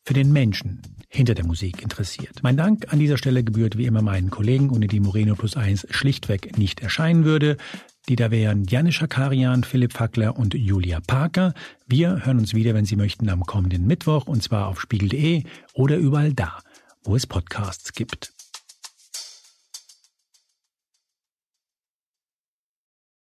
für 0.05 0.15
den 0.15 0.33
Menschen 0.33 0.83
hinter 1.09 1.35
der 1.35 1.47
Musik 1.47 1.83
interessiert. 1.83 2.43
Mein 2.43 2.57
Dank 2.57 2.93
an 2.93 3.01
dieser 3.01 3.19
Stelle 3.19 3.43
gebührt 3.43 3.77
wie 3.77 3.87
immer 3.87 4.03
meinen 4.03 4.31
Kollegen, 4.31 4.71
ohne 4.71 4.87
die 4.87 5.01
Moreno 5.01 5.35
Plus 5.35 5.57
1 5.57 5.89
schlichtweg 5.91 6.57
nicht 6.59 6.81
erscheinen 6.81 7.25
würde. 7.25 7.57
Die 8.09 8.17
da 8.17 8.31
wären 8.31 8.65
Janis 8.65 8.95
Schakarian, 8.95 9.65
Philipp 9.65 9.93
Fackler 9.93 10.39
und 10.39 10.55
Julia 10.55 10.99
Parker. 11.07 11.53
Wir 11.87 12.25
hören 12.25 12.39
uns 12.39 12.55
wieder, 12.55 12.73
wenn 12.73 12.87
Sie 12.87 12.97
möchten, 12.97 13.29
am 13.29 13.45
kommenden 13.45 13.87
Mittwoch 13.87 14.27
und 14.27 14.43
zwar 14.43 14.69
auf 14.69 14.81
spiegel.de 14.81 15.45
oder 15.75 15.99
überall 15.99 16.33
da, 16.33 16.59
wo 17.05 17.17
es 17.17 17.27
Podcasts 17.27 17.93
gibt. 17.93 18.33